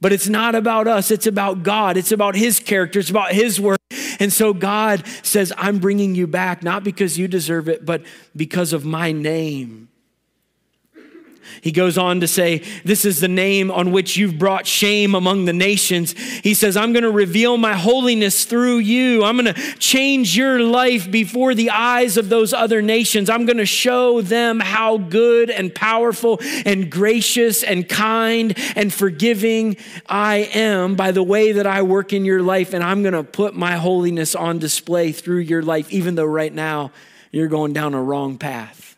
[0.00, 1.96] But it's not about us, it's about God.
[1.96, 3.78] It's about His character, it's about His work.
[4.18, 8.02] And so God says, I'm bringing you back, not because you deserve it, but
[8.34, 9.88] because of my name.
[11.60, 15.44] He goes on to say, This is the name on which you've brought shame among
[15.44, 16.12] the nations.
[16.18, 19.24] He says, I'm going to reveal my holiness through you.
[19.24, 23.28] I'm going to change your life before the eyes of those other nations.
[23.30, 29.76] I'm going to show them how good and powerful and gracious and kind and forgiving
[30.06, 32.74] I am by the way that I work in your life.
[32.74, 36.52] And I'm going to put my holiness on display through your life, even though right
[36.52, 36.92] now
[37.30, 38.91] you're going down a wrong path.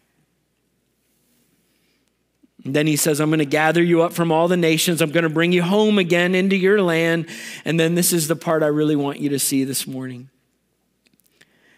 [2.64, 5.02] And then he says, I'm going to gather you up from all the nations.
[5.02, 7.28] I'm going to bring you home again into your land.
[7.64, 10.30] And then this is the part I really want you to see this morning.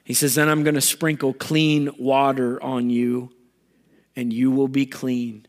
[0.05, 3.33] He says, Then I'm going to sprinkle clean water on you,
[4.15, 5.47] and you will be clean.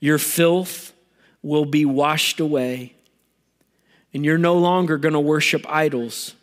[0.00, 0.92] Your filth
[1.40, 2.94] will be washed away,
[4.12, 6.34] and you're no longer going to worship idols.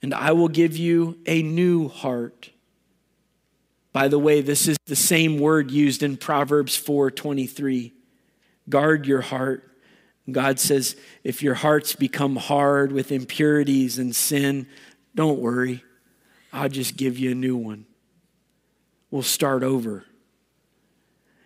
[0.00, 2.51] And I will give you a new heart
[3.92, 7.92] by the way, this is the same word used in Proverbs 4:23.
[8.68, 9.68] Guard your heart.
[10.30, 14.68] God says, if your hearts become hard with impurities and sin,
[15.16, 15.82] don't worry.
[16.52, 17.86] I'll just give you a new one.
[19.10, 20.04] We'll start over.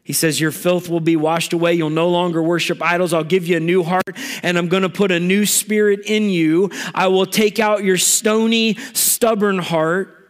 [0.02, 1.74] He says, Your filth will be washed away.
[1.74, 3.12] You'll no longer worship idols.
[3.12, 6.30] I'll give you a new heart, and I'm going to put a new spirit in
[6.30, 6.70] you.
[6.94, 10.25] I will take out your stony, stubborn heart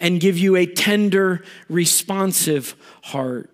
[0.00, 3.50] and give you a tender, responsive heart.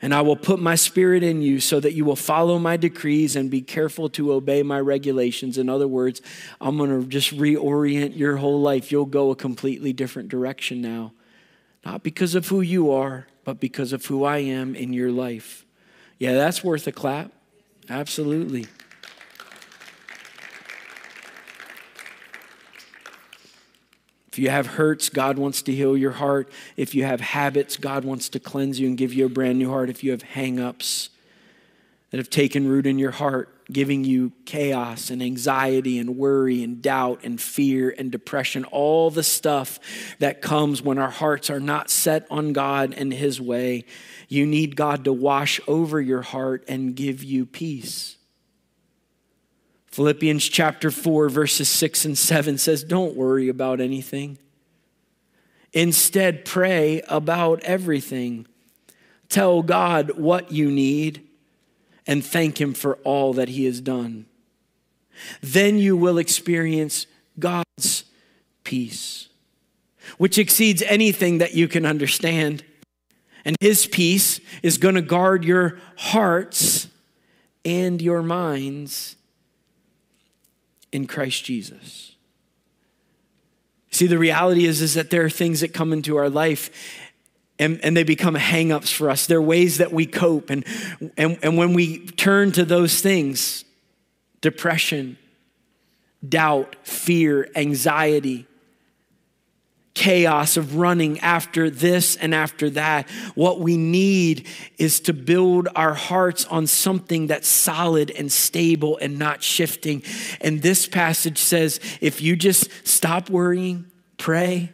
[0.00, 3.34] And I will put my spirit in you so that you will follow my decrees
[3.34, 5.58] and be careful to obey my regulations.
[5.58, 6.22] In other words,
[6.60, 8.92] I'm going to just reorient your whole life.
[8.92, 11.12] You'll go a completely different direction now.
[11.84, 15.64] Not because of who you are, but because of who I am in your life.
[16.18, 17.32] Yeah, that's worth a clap.
[17.88, 18.66] Absolutely.
[24.38, 26.52] If you have hurts, God wants to heal your heart.
[26.76, 29.68] If you have habits, God wants to cleanse you and give you a brand new
[29.68, 29.90] heart.
[29.90, 31.08] If you have hangups
[32.12, 36.80] that have taken root in your heart, giving you chaos and anxiety and worry and
[36.80, 39.80] doubt and fear and depression, all the stuff
[40.20, 43.86] that comes when our hearts are not set on God and His way,
[44.28, 48.17] you need God to wash over your heart and give you peace.
[49.98, 54.38] Philippians chapter 4, verses 6 and 7 says, Don't worry about anything.
[55.72, 58.46] Instead, pray about everything.
[59.28, 61.26] Tell God what you need
[62.06, 64.26] and thank Him for all that He has done.
[65.40, 68.04] Then you will experience God's
[68.62, 69.28] peace,
[70.16, 72.62] which exceeds anything that you can understand.
[73.44, 76.86] And His peace is going to guard your hearts
[77.64, 79.16] and your minds
[80.92, 82.16] in Christ Jesus.
[83.90, 86.70] See, the reality is, is that there are things that come into our life
[87.58, 89.26] and, and they become hangups for us.
[89.26, 90.50] They're ways that we cope.
[90.50, 90.64] And,
[91.16, 93.64] and, and when we turn to those things,
[94.40, 95.18] depression,
[96.26, 98.46] doubt, fear, anxiety,
[99.98, 103.10] chaos of running after this and after that.
[103.34, 104.46] What we need
[104.78, 110.04] is to build our hearts on something that's solid and stable and not shifting.
[110.40, 113.86] And this passage says if you just stop worrying,
[114.18, 114.72] pray,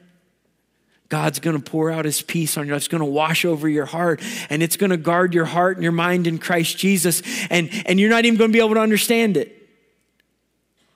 [1.09, 2.75] God's going to pour out his peace on you.
[2.75, 4.21] It's going to wash over your heart
[4.51, 7.23] and it's going to guard your heart and your mind in Christ Jesus.
[7.49, 9.64] And, and you're not even going to be able to understand it.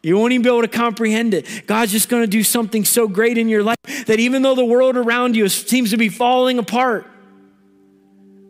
[0.03, 1.66] You won't even be able to comprehend it.
[1.66, 3.76] God's just going to do something so great in your life
[4.07, 7.07] that even though the world around you seems to be falling apart,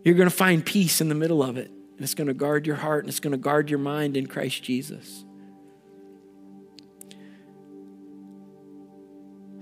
[0.05, 1.71] you're going to find peace in the middle of it.
[1.71, 4.27] And it's going to guard your heart and it's going to guard your mind in
[4.27, 5.25] Christ Jesus.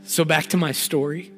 [0.02, 1.32] So, back to my story.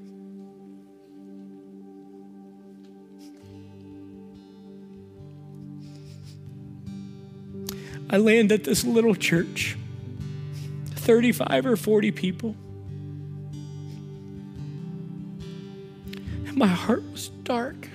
[8.11, 9.77] I land at this little church.
[11.09, 12.55] 35 or 40 people.
[16.47, 17.89] And my heart was dark.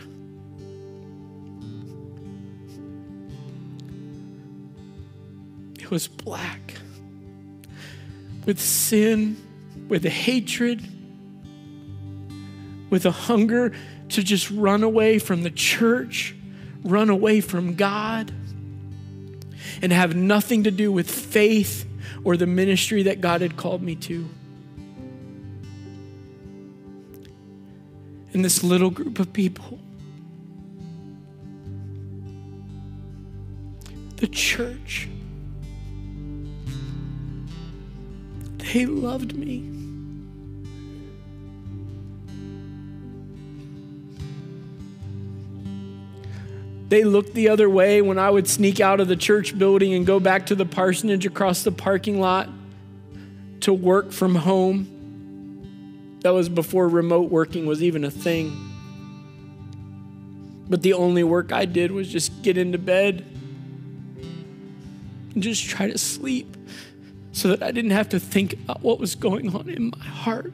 [5.80, 6.80] It was black
[8.48, 9.38] with sin,
[9.90, 10.82] with hatred,
[12.90, 13.74] with a hunger
[14.10, 16.36] to just run away from the church,
[16.84, 18.34] run away from God,
[19.84, 21.88] and have nothing to do with faith
[22.24, 24.30] or the ministry that God had called me to.
[28.34, 29.80] And this little group of people,
[34.18, 35.08] the church,
[38.58, 39.73] they loved me.
[46.90, 50.06] They looked the other way when I would sneak out of the church building and
[50.06, 52.50] go back to the parsonage across the parking lot
[53.62, 56.20] to work from home.
[56.22, 58.70] That was before remote working was even a thing.
[60.70, 63.26] But the only work I did was just get into bed
[65.34, 66.56] and just try to sleep
[67.32, 70.54] so that I didn't have to think about what was going on in my heart.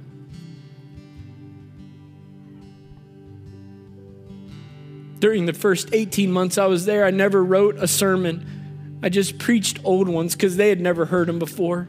[5.20, 8.99] During the first 18 months I was there, I never wrote a sermon.
[9.03, 11.88] I just preached old ones because they had never heard them before.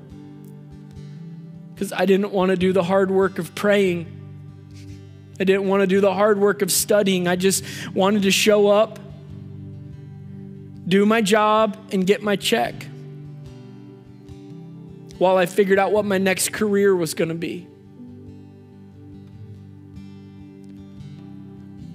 [1.75, 4.17] Because I didn't want to do the hard work of praying.
[5.39, 7.27] I didn't want to do the hard work of studying.
[7.27, 7.65] I just
[7.95, 8.99] wanted to show up,
[10.87, 12.87] do my job, and get my check
[15.19, 17.70] while I figured out what my next career was going to be.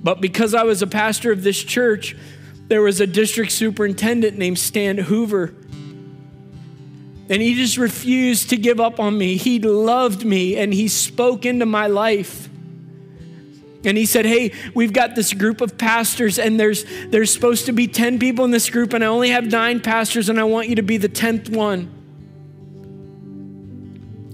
[0.06, 2.16] But because I was a pastor of this church,
[2.68, 5.56] there was a district superintendent named Stan Hoover.
[7.28, 9.36] And he just refused to give up on me.
[9.36, 12.48] He loved me and he spoke into my life.
[13.84, 17.72] And he said, Hey, we've got this group of pastors, and there's, there's supposed to
[17.72, 20.70] be 10 people in this group, and I only have nine pastors, and I want
[20.70, 21.92] you to be the 10th one.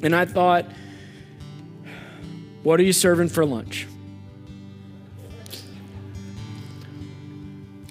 [0.03, 0.65] And I thought,
[2.63, 3.87] What are you serving for lunch?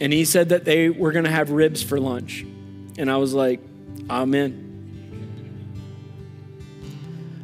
[0.01, 2.45] And he said that they were going to have ribs for lunch.
[2.99, 3.61] And I was like,
[4.09, 4.67] Amen.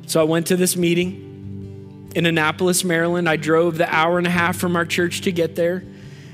[0.07, 3.29] So I went to this meeting in Annapolis, Maryland.
[3.29, 5.85] I drove the hour and a half from our church to get there.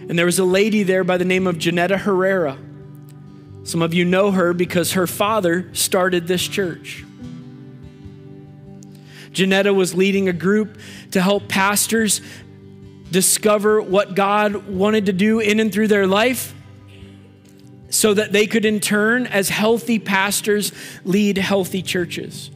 [0.09, 2.59] And there was a lady there by the name of Janetta Herrera.
[3.65, 7.05] Some of you know her because her father started this church.
[9.33, 10.79] Janetta was leading a group
[11.13, 12.21] to help pastors
[13.13, 16.55] discover what God wanted to do in and through their life
[17.91, 20.73] so that they could, in turn, as healthy pastors,
[21.05, 22.51] lead healthy churches.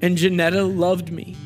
[0.00, 1.36] And Janetta loved me.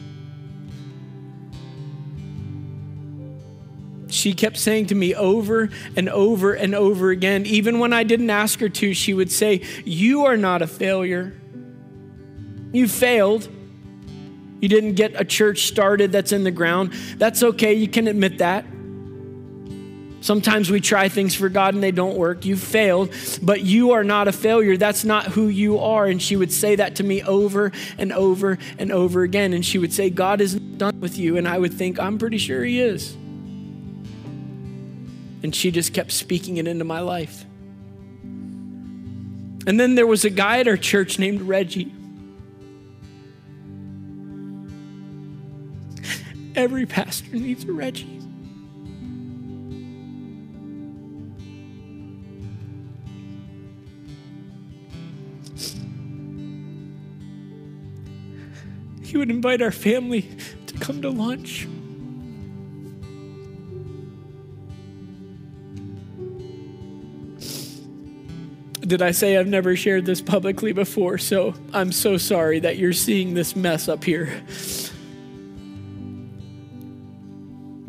[4.09, 8.30] She kept saying to me over and over and over again, even when I didn't
[8.30, 11.34] ask her to, she would say, You are not a failure.
[12.72, 13.49] You failed.
[14.62, 16.92] You didn't get a church started that's in the ground.
[17.18, 17.74] That's okay.
[17.74, 18.64] You can admit that.
[20.20, 22.44] Sometimes we try things for God and they don't work.
[22.44, 24.76] You failed, but you are not a failure.
[24.76, 26.06] That's not who you are.
[26.06, 29.52] And she would say that to me over and over and over again.
[29.52, 31.36] And she would say, God isn't done with you.
[31.36, 33.14] And I would think, I'm pretty sure He is.
[35.42, 37.44] And she just kept speaking it into my life.
[39.66, 41.92] And then there was a guy at our church named Reggie.
[46.55, 48.20] Every pastor needs a Reggie.
[59.03, 60.30] He would invite our family
[60.66, 61.68] to come to lunch.
[68.80, 71.16] Did I say I've never shared this publicly before?
[71.16, 74.42] So I'm so sorry that you're seeing this mess up here.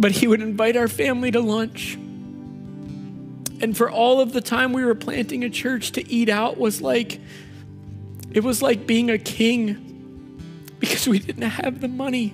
[0.04, 1.94] But he would invite our family to lunch.
[3.62, 6.82] And for all of the time we were planting a church, to eat out was
[6.82, 7.22] like,
[8.30, 12.34] it was like being a king because we didn't have the money.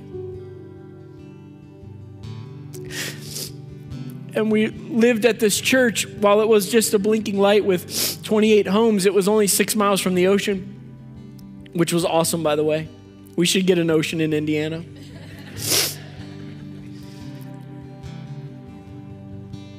[4.33, 8.65] And we lived at this church while it was just a blinking light with 28
[8.65, 9.05] homes.
[9.05, 12.87] It was only six miles from the ocean, which was awesome, by the way.
[13.35, 14.83] We should get an ocean in Indiana.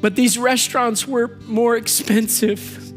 [0.00, 2.92] But these restaurants were more expensive.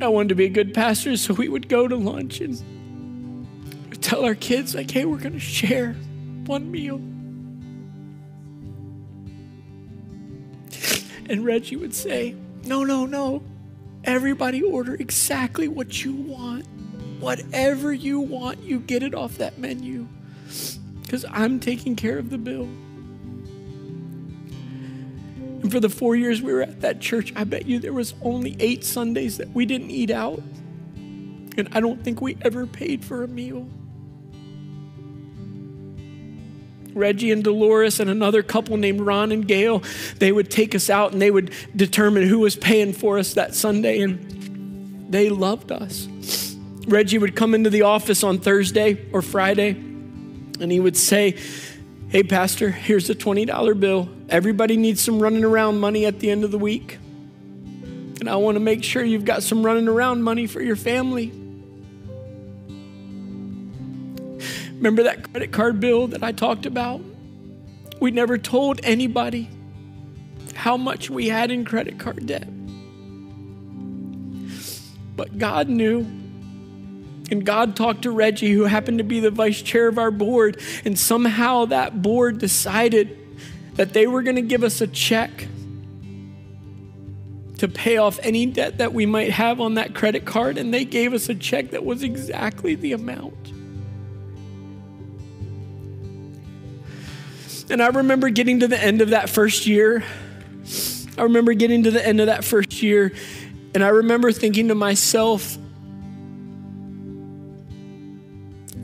[0.00, 2.62] I wanted to be a good pastor, so we would go to lunch and
[4.02, 5.94] tell our kids, like, hey, we're going to share
[6.44, 7.00] one meal.
[11.28, 13.42] And Reggie would say, no, no, no.
[14.04, 16.66] Everybody order exactly what you want.
[17.18, 20.06] Whatever you want, you get it off that menu
[21.06, 22.68] because I'm taking care of the bill.
[25.62, 28.14] And for the four years we were at that church, I bet you there was
[28.22, 30.42] only eight Sundays that we didn't eat out.
[30.96, 33.68] And I don't think we ever paid for a meal.
[36.92, 39.84] Reggie and Dolores and another couple named Ron and Gail,
[40.18, 43.54] they would take us out and they would determine who was paying for us that
[43.54, 44.00] Sunday.
[44.00, 46.08] And they loved us.
[46.88, 49.85] Reggie would come into the office on Thursday or Friday
[50.60, 51.36] and he would say,
[52.08, 54.08] Hey, Pastor, here's a $20 bill.
[54.28, 56.98] Everybody needs some running around money at the end of the week.
[58.20, 61.32] And I want to make sure you've got some running around money for your family.
[64.76, 67.00] Remember that credit card bill that I talked about?
[68.00, 69.48] We never told anybody
[70.54, 72.48] how much we had in credit card debt.
[75.16, 76.06] But God knew.
[77.30, 80.60] And God talked to Reggie, who happened to be the vice chair of our board,
[80.84, 83.18] and somehow that board decided
[83.74, 85.48] that they were going to give us a check
[87.58, 90.84] to pay off any debt that we might have on that credit card, and they
[90.84, 93.34] gave us a check that was exactly the amount.
[97.68, 100.04] And I remember getting to the end of that first year.
[101.18, 103.12] I remember getting to the end of that first year,
[103.74, 105.58] and I remember thinking to myself,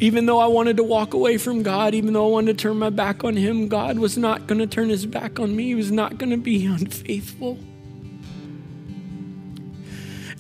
[0.03, 2.77] even though I wanted to walk away from God, even though I wanted to turn
[2.77, 5.67] my back on Him, God was not going to turn His back on me.
[5.67, 7.57] He was not going to be unfaithful.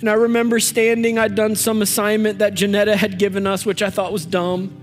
[0.01, 3.91] And I remember standing, I'd done some assignment that Janetta had given us, which I
[3.91, 4.77] thought was dumb.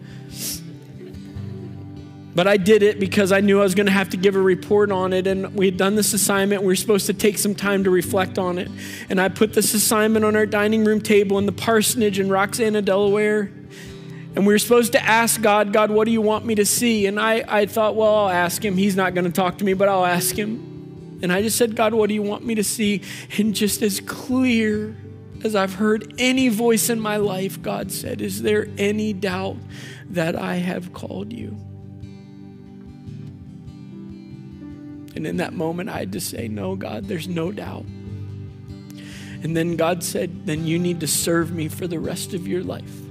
[2.34, 4.42] But I did it because I knew I was going to have to give a
[4.42, 5.28] report on it.
[5.28, 6.62] And we had done this assignment.
[6.62, 8.72] We were supposed to take some time to reflect on it.
[9.10, 12.82] And I put this assignment on our dining room table in the parsonage in Roxana,
[12.82, 13.52] Delaware.
[14.40, 17.08] And we were supposed to ask God, God, what do you want me to see?
[17.08, 18.78] And I, I thought, well, I'll ask him.
[18.78, 21.20] He's not going to talk to me, but I'll ask him.
[21.22, 23.02] And I just said, God, what do you want me to see?
[23.38, 24.96] And just as clear
[25.44, 29.58] as I've heard any voice in my life, God said, Is there any doubt
[30.12, 31.58] that I have called you?
[35.18, 37.84] And in that moment, I had to say, No, God, there's no doubt.
[39.44, 42.64] And then God said, Then you need to serve me for the rest of your
[42.64, 43.09] life.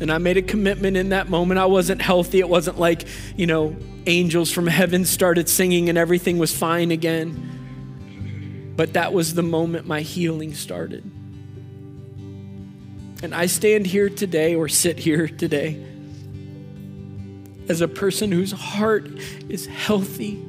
[0.00, 1.58] And I made a commitment in that moment.
[1.58, 2.40] I wasn't healthy.
[2.40, 3.76] It wasn't like, you know,
[4.06, 8.72] angels from heaven started singing and everything was fine again.
[8.76, 11.10] But that was the moment my healing started.
[13.22, 15.82] And I stand here today or sit here today
[17.68, 19.08] as a person whose heart
[19.48, 20.44] is healthy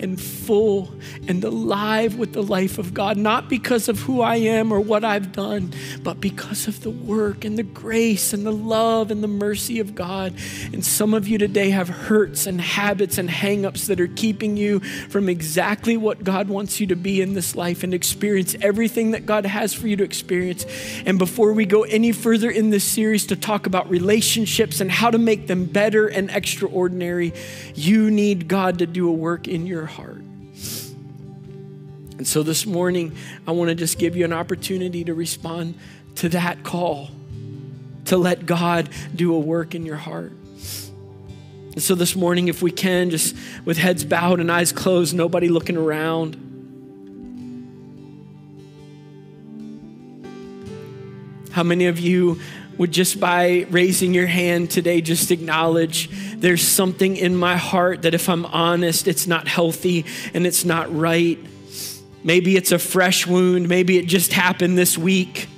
[0.00, 0.92] and full
[1.28, 5.04] and alive with the life of God, not because of who I am or what
[5.04, 5.72] I've done,
[6.02, 9.94] but because of the work and the grace and the love and the mercy of
[9.94, 10.34] God.
[10.72, 14.80] And some of you today have hurts and habits and hangups that are keeping you
[14.80, 19.26] from exactly what God wants you to be in this life and experience everything that
[19.26, 20.64] God has for you to experience.
[21.04, 25.10] And before we go any further in this series to talk about relationships and how
[25.10, 27.32] to make them better and extraordinary,
[27.74, 30.22] you need God to do a work in your heart.
[32.18, 33.16] And so this morning,
[33.46, 35.74] I want to just give you an opportunity to respond
[36.16, 37.08] to that call,
[38.06, 40.32] to let God do a work in your heart.
[41.72, 45.48] And so this morning, if we can, just with heads bowed and eyes closed, nobody
[45.48, 46.34] looking around.
[51.52, 52.38] How many of you
[52.76, 56.10] would just by raising your hand today just acknowledge
[56.40, 60.94] there's something in my heart that if I'm honest, it's not healthy and it's not
[60.94, 61.38] right.
[62.24, 63.68] Maybe it's a fresh wound.
[63.68, 65.48] Maybe it just happened this week.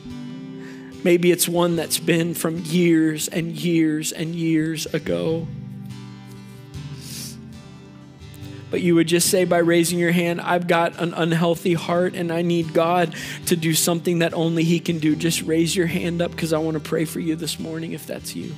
[1.05, 5.47] Maybe it's one that's been from years and years and years ago.
[8.73, 12.33] but you would just say by raising your hand, I've got an unhealthy heart and
[12.33, 13.15] I need God
[13.47, 15.15] to do something that only He can do.
[15.15, 18.07] Just raise your hand up because I want to pray for you this morning if
[18.07, 18.55] that's you.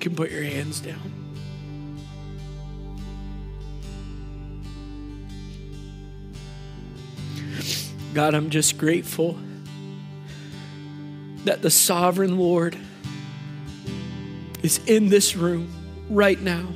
[0.00, 1.18] Can put your hands down.
[8.14, 9.38] God, I'm just grateful
[11.44, 12.76] that the sovereign Lord
[14.62, 15.72] is in this room
[16.10, 16.66] right now.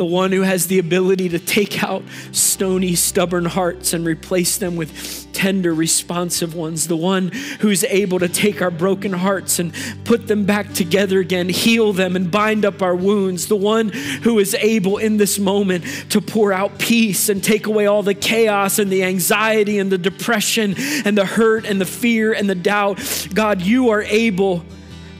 [0.00, 4.76] The one who has the ability to take out stony, stubborn hearts and replace them
[4.76, 7.28] with tender, responsive ones, the one
[7.60, 9.74] who's able to take our broken hearts and
[10.04, 14.38] put them back together again, heal them and bind up our wounds, the one who
[14.38, 18.78] is able in this moment to pour out peace and take away all the chaos
[18.78, 20.74] and the anxiety and the depression
[21.04, 23.28] and the hurt and the fear and the doubt.
[23.34, 24.64] God, you are able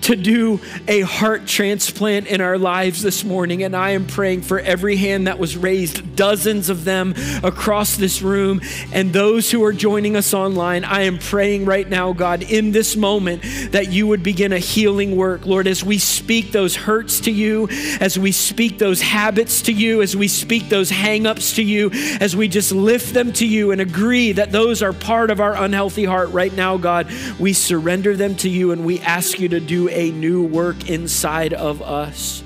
[0.02, 3.62] to do a heart transplant in our lives this morning.
[3.62, 8.22] And I am praying for every hand that was raised, dozens of them across this
[8.22, 8.60] room,
[8.92, 10.84] and those who are joining us online.
[10.84, 13.42] I am praying right now, God, in this moment,
[13.72, 15.46] that you would begin a healing work.
[15.46, 17.68] Lord, as we speak those hurts to you,
[18.00, 21.90] as we speak those habits to you, as we speak those hangups to you,
[22.20, 25.54] as we just lift them to you and agree that those are part of our
[25.54, 29.60] unhealthy heart right now, God, we surrender them to you and we ask you to
[29.60, 32.42] do a new work inside of us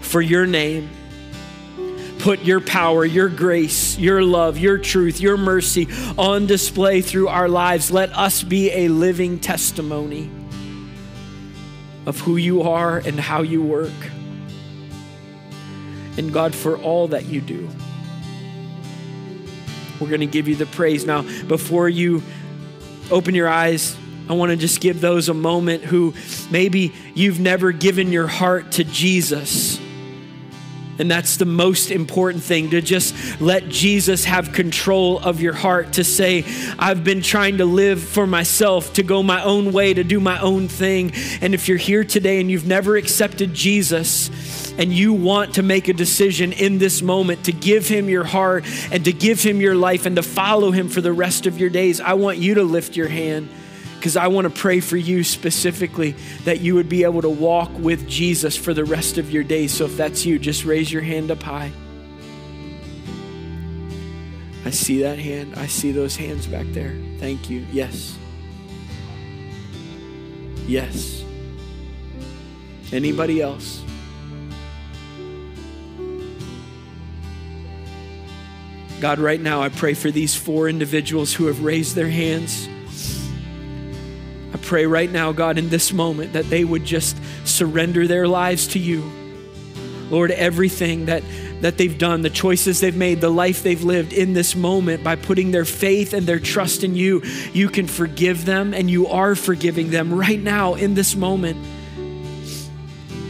[0.00, 0.90] for your name.
[2.18, 5.88] Put your power, your grace, your love, your truth, your mercy
[6.18, 7.90] on display through our lives.
[7.90, 10.30] Let us be a living testimony
[12.04, 13.92] of who you are and how you work.
[16.18, 17.68] And God, for all that you do.
[20.00, 21.06] We're going to give you the praise.
[21.06, 22.22] Now, before you
[23.10, 23.96] open your eyes,
[24.30, 26.14] I want to just give those a moment who
[26.52, 29.80] maybe you've never given your heart to Jesus.
[31.00, 35.94] And that's the most important thing to just let Jesus have control of your heart.
[35.94, 36.44] To say,
[36.78, 40.40] I've been trying to live for myself, to go my own way, to do my
[40.40, 41.10] own thing.
[41.40, 44.30] And if you're here today and you've never accepted Jesus,
[44.78, 48.64] and you want to make a decision in this moment to give him your heart
[48.92, 51.68] and to give him your life and to follow him for the rest of your
[51.68, 53.48] days, I want you to lift your hand
[54.00, 56.12] because I want to pray for you specifically
[56.44, 59.74] that you would be able to walk with Jesus for the rest of your days.
[59.74, 61.70] So if that's you, just raise your hand up high.
[64.64, 65.54] I see that hand.
[65.56, 66.96] I see those hands back there.
[67.18, 67.66] Thank you.
[67.70, 68.16] Yes.
[70.66, 71.22] Yes.
[72.92, 73.84] Anybody else?
[78.98, 82.66] God, right now I pray for these four individuals who have raised their hands
[84.70, 88.78] pray right now, God, in this moment, that they would just surrender their lives to
[88.78, 89.02] you.
[90.10, 91.24] Lord, everything that,
[91.60, 95.16] that they've done, the choices they've made, the life they've lived in this moment by
[95.16, 97.20] putting their faith and their trust in you,
[97.52, 101.58] you can forgive them and you are forgiving them right now in this moment.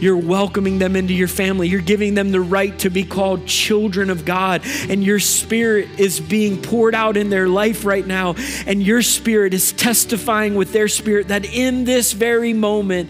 [0.01, 1.69] You're welcoming them into your family.
[1.69, 4.63] You're giving them the right to be called children of God.
[4.89, 8.35] And your spirit is being poured out in their life right now.
[8.65, 13.09] And your spirit is testifying with their spirit that in this very moment,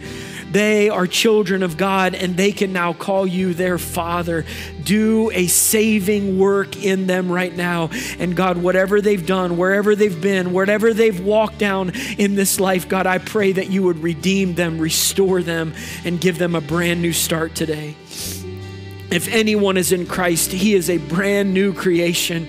[0.51, 4.45] they are children of God and they can now call you their Father.
[4.83, 7.89] Do a saving work in them right now.
[8.19, 12.89] And God, whatever they've done, wherever they've been, wherever they've walked down in this life,
[12.89, 15.73] God, I pray that you would redeem them, restore them,
[16.03, 17.95] and give them a brand new start today.
[19.11, 22.47] If anyone is in Christ, he is a brand new creation.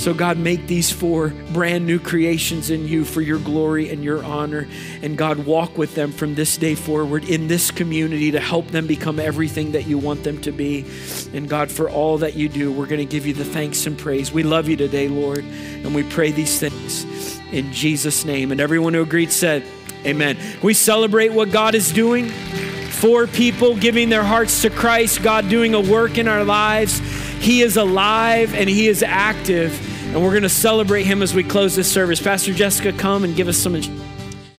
[0.00, 4.24] So, God, make these four brand new creations in you for your glory and your
[4.24, 4.66] honor.
[5.02, 8.86] And God, walk with them from this day forward in this community to help them
[8.86, 10.86] become everything that you want them to be.
[11.34, 13.98] And God, for all that you do, we're going to give you the thanks and
[13.98, 14.32] praise.
[14.32, 18.52] We love you today, Lord, and we pray these things in Jesus' name.
[18.52, 19.66] And everyone who agreed said,
[20.06, 20.38] Amen.
[20.62, 25.74] We celebrate what God is doing for people giving their hearts to Christ, God doing
[25.74, 27.00] a work in our lives.
[27.40, 29.88] He is alive and He is active.
[30.12, 32.20] And we're going to celebrate him as we close this service.
[32.20, 33.76] Pastor Jessica, come and give us some.